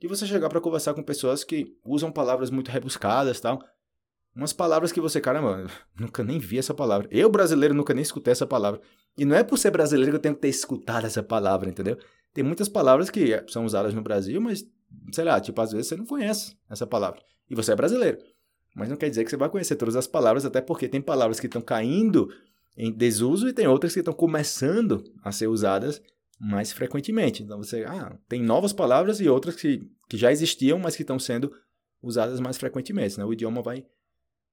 e 0.00 0.06
você 0.06 0.26
chegar 0.26 0.48
para 0.48 0.60
conversar 0.60 0.94
com 0.94 1.02
pessoas 1.02 1.42
que 1.44 1.76
usam 1.84 2.12
palavras 2.12 2.50
muito 2.50 2.70
rebuscadas 2.70 3.40
tal. 3.40 3.58
Umas 4.34 4.52
palavras 4.52 4.90
que 4.90 5.00
você, 5.00 5.20
caramba, 5.20 5.66
nunca 5.98 6.22
nem 6.24 6.38
vi 6.38 6.58
essa 6.58 6.74
palavra. 6.74 7.08
Eu, 7.10 7.30
brasileiro, 7.30 7.74
nunca 7.74 7.94
nem 7.94 8.02
escutei 8.02 8.32
essa 8.32 8.46
palavra. 8.46 8.80
E 9.16 9.24
não 9.24 9.36
é 9.36 9.44
por 9.44 9.56
ser 9.56 9.70
brasileiro 9.70 10.10
que 10.10 10.16
eu 10.16 10.20
tenho 10.20 10.34
que 10.34 10.40
ter 10.40 10.48
escutado 10.48 11.06
essa 11.06 11.22
palavra, 11.22 11.70
entendeu? 11.70 11.96
Tem 12.32 12.42
muitas 12.42 12.68
palavras 12.68 13.10
que 13.10 13.42
são 13.48 13.64
usadas 13.64 13.94
no 13.94 14.02
Brasil, 14.02 14.40
mas, 14.40 14.64
sei 15.12 15.24
lá, 15.24 15.40
tipo, 15.40 15.60
às 15.60 15.70
vezes 15.70 15.86
você 15.86 15.96
não 15.96 16.04
conhece 16.04 16.56
essa 16.68 16.86
palavra. 16.86 17.22
E 17.48 17.54
você 17.54 17.72
é 17.72 17.76
brasileiro. 17.76 18.18
Mas 18.74 18.88
não 18.88 18.96
quer 18.96 19.08
dizer 19.08 19.24
que 19.24 19.30
você 19.30 19.36
vai 19.36 19.48
conhecer 19.48 19.76
todas 19.76 19.94
as 19.94 20.06
palavras, 20.06 20.44
até 20.44 20.60
porque 20.60 20.88
tem 20.88 21.00
palavras 21.00 21.38
que 21.38 21.46
estão 21.46 21.62
caindo 21.62 22.28
em 22.76 22.92
desuso 22.92 23.48
e 23.48 23.52
tem 23.52 23.66
outras 23.66 23.92
que 23.92 24.00
estão 24.00 24.12
começando 24.12 25.04
a 25.22 25.30
ser 25.30 25.46
usadas 25.46 26.02
mais 26.40 26.72
frequentemente. 26.72 27.42
Então 27.42 27.58
você 27.58 27.84
ah, 27.84 28.18
tem 28.28 28.42
novas 28.42 28.72
palavras 28.72 29.20
e 29.20 29.28
outras 29.28 29.54
que, 29.54 29.88
que 30.08 30.16
já 30.16 30.32
existiam, 30.32 30.78
mas 30.78 30.96
que 30.96 31.02
estão 31.02 31.18
sendo 31.18 31.52
usadas 32.02 32.40
mais 32.40 32.58
frequentemente. 32.58 33.18
Né? 33.18 33.24
O 33.24 33.32
idioma 33.32 33.62
vai 33.62 33.86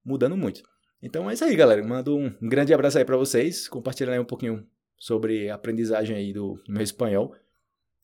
mudando 0.04 0.36
muito. 0.36 0.62
Então 1.02 1.28
é 1.28 1.34
isso 1.34 1.44
aí, 1.44 1.56
galera. 1.56 1.82
Mando 1.82 2.16
um 2.16 2.48
grande 2.48 2.72
abraço 2.72 2.98
aí 2.98 3.04
para 3.04 3.16
vocês. 3.16 3.68
Compartilhar 3.68 4.12
aí 4.12 4.20
um 4.20 4.24
pouquinho 4.24 4.64
sobre 4.96 5.50
a 5.50 5.56
aprendizagem 5.56 6.16
aí 6.16 6.32
do 6.32 6.62
meu 6.68 6.82
espanhol. 6.82 7.34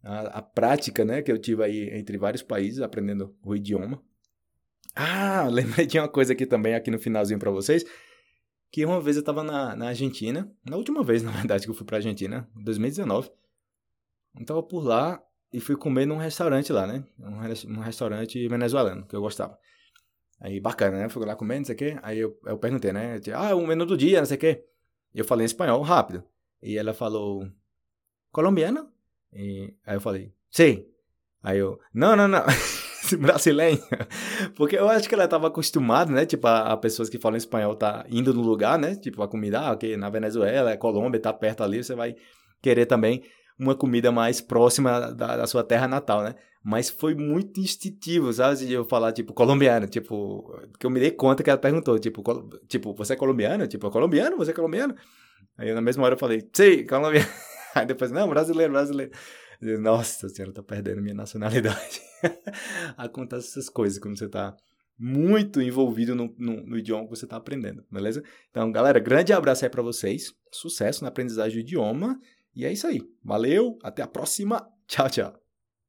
A, 0.02 0.38
a 0.38 0.42
prática 0.42 1.04
né, 1.04 1.22
que 1.22 1.30
eu 1.30 1.38
tive 1.38 1.62
aí 1.62 1.90
entre 1.96 2.18
vários 2.18 2.42
países 2.42 2.80
aprendendo 2.80 3.34
o 3.42 3.54
idioma. 3.54 4.02
Ah, 5.00 5.46
lembrei 5.48 5.86
de 5.86 5.96
uma 5.96 6.08
coisa 6.08 6.32
aqui 6.32 6.44
também, 6.44 6.74
aqui 6.74 6.90
no 6.90 6.98
finalzinho 6.98 7.38
para 7.38 7.52
vocês. 7.52 7.84
Que 8.70 8.84
uma 8.84 9.00
vez 9.00 9.16
eu 9.16 9.22
tava 9.22 9.44
na, 9.44 9.76
na 9.76 9.88
Argentina, 9.88 10.52
na 10.68 10.76
última 10.76 11.04
vez, 11.04 11.22
na 11.22 11.30
verdade, 11.30 11.64
que 11.64 11.70
eu 11.70 11.74
fui 11.74 11.86
pra 11.86 11.98
Argentina, 11.98 12.48
2019. 12.56 13.30
Eu 14.40 14.44
tava 14.44 14.62
por 14.62 14.84
lá 14.84 15.22
e 15.52 15.60
fui 15.60 15.76
comer 15.76 16.04
num 16.04 16.16
restaurante 16.16 16.72
lá, 16.72 16.84
né? 16.84 17.04
Um, 17.16 17.76
um 17.78 17.80
restaurante 17.80 18.48
venezuelano, 18.48 19.06
que 19.06 19.14
eu 19.14 19.20
gostava. 19.20 19.56
Aí, 20.40 20.60
bacana, 20.60 20.98
né? 20.98 21.08
Fui 21.08 21.24
lá 21.24 21.36
comer, 21.36 21.58
não 21.58 21.64
sei 21.64 21.74
o 21.76 21.78
quê. 21.78 21.98
Aí 22.02 22.18
eu, 22.18 22.36
eu 22.44 22.58
perguntei, 22.58 22.92
né? 22.92 23.20
Ah, 23.34 23.54
o 23.54 23.64
menu 23.66 23.86
do 23.86 23.96
dia, 23.96 24.18
não 24.18 24.26
sei 24.26 24.36
o 24.36 24.40
quê. 24.40 24.64
E 25.14 25.20
eu 25.20 25.24
falei 25.24 25.44
em 25.44 25.46
espanhol, 25.46 25.80
rápido. 25.82 26.24
E 26.60 26.76
ela 26.76 26.92
falou, 26.92 27.48
colombiana? 28.32 28.90
E 29.32 29.74
aí 29.86 29.96
eu 29.96 30.00
falei, 30.00 30.32
sim. 30.50 30.84
Aí 31.42 31.58
eu, 31.58 31.80
não, 31.94 32.16
não, 32.16 32.26
não. 32.26 32.42
brasileira. 33.16 33.80
Porque 34.56 34.76
eu 34.76 34.88
acho 34.88 35.08
que 35.08 35.14
ela 35.14 35.24
estava 35.24 35.48
acostumada, 35.48 36.12
né? 36.12 36.26
Tipo, 36.26 36.46
a, 36.46 36.72
a, 36.72 36.76
pessoas 36.76 37.08
que 37.08 37.18
falam 37.18 37.36
espanhol 37.36 37.74
tá 37.74 38.04
indo 38.10 38.34
no 38.34 38.42
lugar, 38.42 38.78
né? 38.78 38.94
Tipo, 38.94 39.22
a 39.22 39.28
comida, 39.28 39.60
ah, 39.60 39.72
ok, 39.72 39.96
na 39.96 40.10
Venezuela, 40.10 40.70
é 40.70 40.76
Colômbia, 40.76 41.20
tá 41.20 41.32
perto 41.32 41.62
ali, 41.62 41.82
você 41.82 41.94
vai 41.94 42.14
querer 42.60 42.86
também 42.86 43.22
uma 43.58 43.74
comida 43.74 44.12
mais 44.12 44.40
próxima 44.40 45.12
da, 45.12 45.36
da 45.36 45.46
sua 45.46 45.64
terra 45.64 45.88
natal, 45.88 46.22
né? 46.22 46.34
Mas 46.62 46.90
foi 46.90 47.14
muito 47.14 47.60
instintivo, 47.60 48.32
sabe? 48.32 48.66
De 48.66 48.72
eu 48.72 48.84
falar, 48.84 49.12
tipo, 49.12 49.32
colombiano, 49.32 49.86
tipo, 49.86 50.60
que 50.78 50.86
eu 50.86 50.90
me 50.90 51.00
dei 51.00 51.10
conta 51.10 51.42
que 51.42 51.50
ela 51.50 51.58
perguntou, 51.58 51.98
tipo, 51.98 52.22
col 52.22 52.48
tipo, 52.68 52.94
você 52.94 53.14
é 53.14 53.16
colombiano? 53.16 53.66
Tipo, 53.66 53.90
colombiano? 53.90 54.36
Você 54.36 54.50
é 54.50 54.54
colombiano? 54.54 54.94
Aí 55.56 55.72
na 55.72 55.80
mesma 55.80 56.04
hora 56.04 56.14
eu 56.14 56.18
falei, 56.18 56.46
sim, 56.52 56.84
colombiano. 56.86 57.26
Aí 57.74 57.86
depois, 57.86 58.10
não, 58.10 58.28
brasileiro, 58.28 58.72
brasileiro. 58.72 59.12
Nossa 59.60 60.28
senhora, 60.28 60.52
tô 60.52 60.62
perdendo 60.62 61.02
minha 61.02 61.14
nacionalidade. 61.14 62.00
Acontece 62.96 63.48
essas 63.48 63.68
coisas 63.68 63.98
quando 63.98 64.18
você 64.18 64.28
tá 64.28 64.56
muito 64.98 65.60
envolvido 65.60 66.14
no, 66.14 66.34
no, 66.36 66.66
no, 66.66 66.78
idioma 66.78 67.04
que 67.04 67.10
você 67.10 67.24
está 67.24 67.36
aprendendo, 67.36 67.84
beleza? 67.90 68.22
Então, 68.50 68.70
galera, 68.72 68.98
grande 68.98 69.32
abraço 69.32 69.64
aí 69.64 69.70
para 69.70 69.82
vocês. 69.82 70.32
Sucesso 70.52 71.02
na 71.02 71.08
aprendizagem 71.08 71.58
do 71.58 71.60
idioma. 71.60 72.20
E 72.54 72.64
é 72.64 72.72
isso 72.72 72.86
aí. 72.86 73.00
Valeu, 73.22 73.78
até 73.82 74.02
a 74.02 74.08
próxima. 74.08 74.68
Tchau, 74.86 75.08
tchau. 75.08 75.47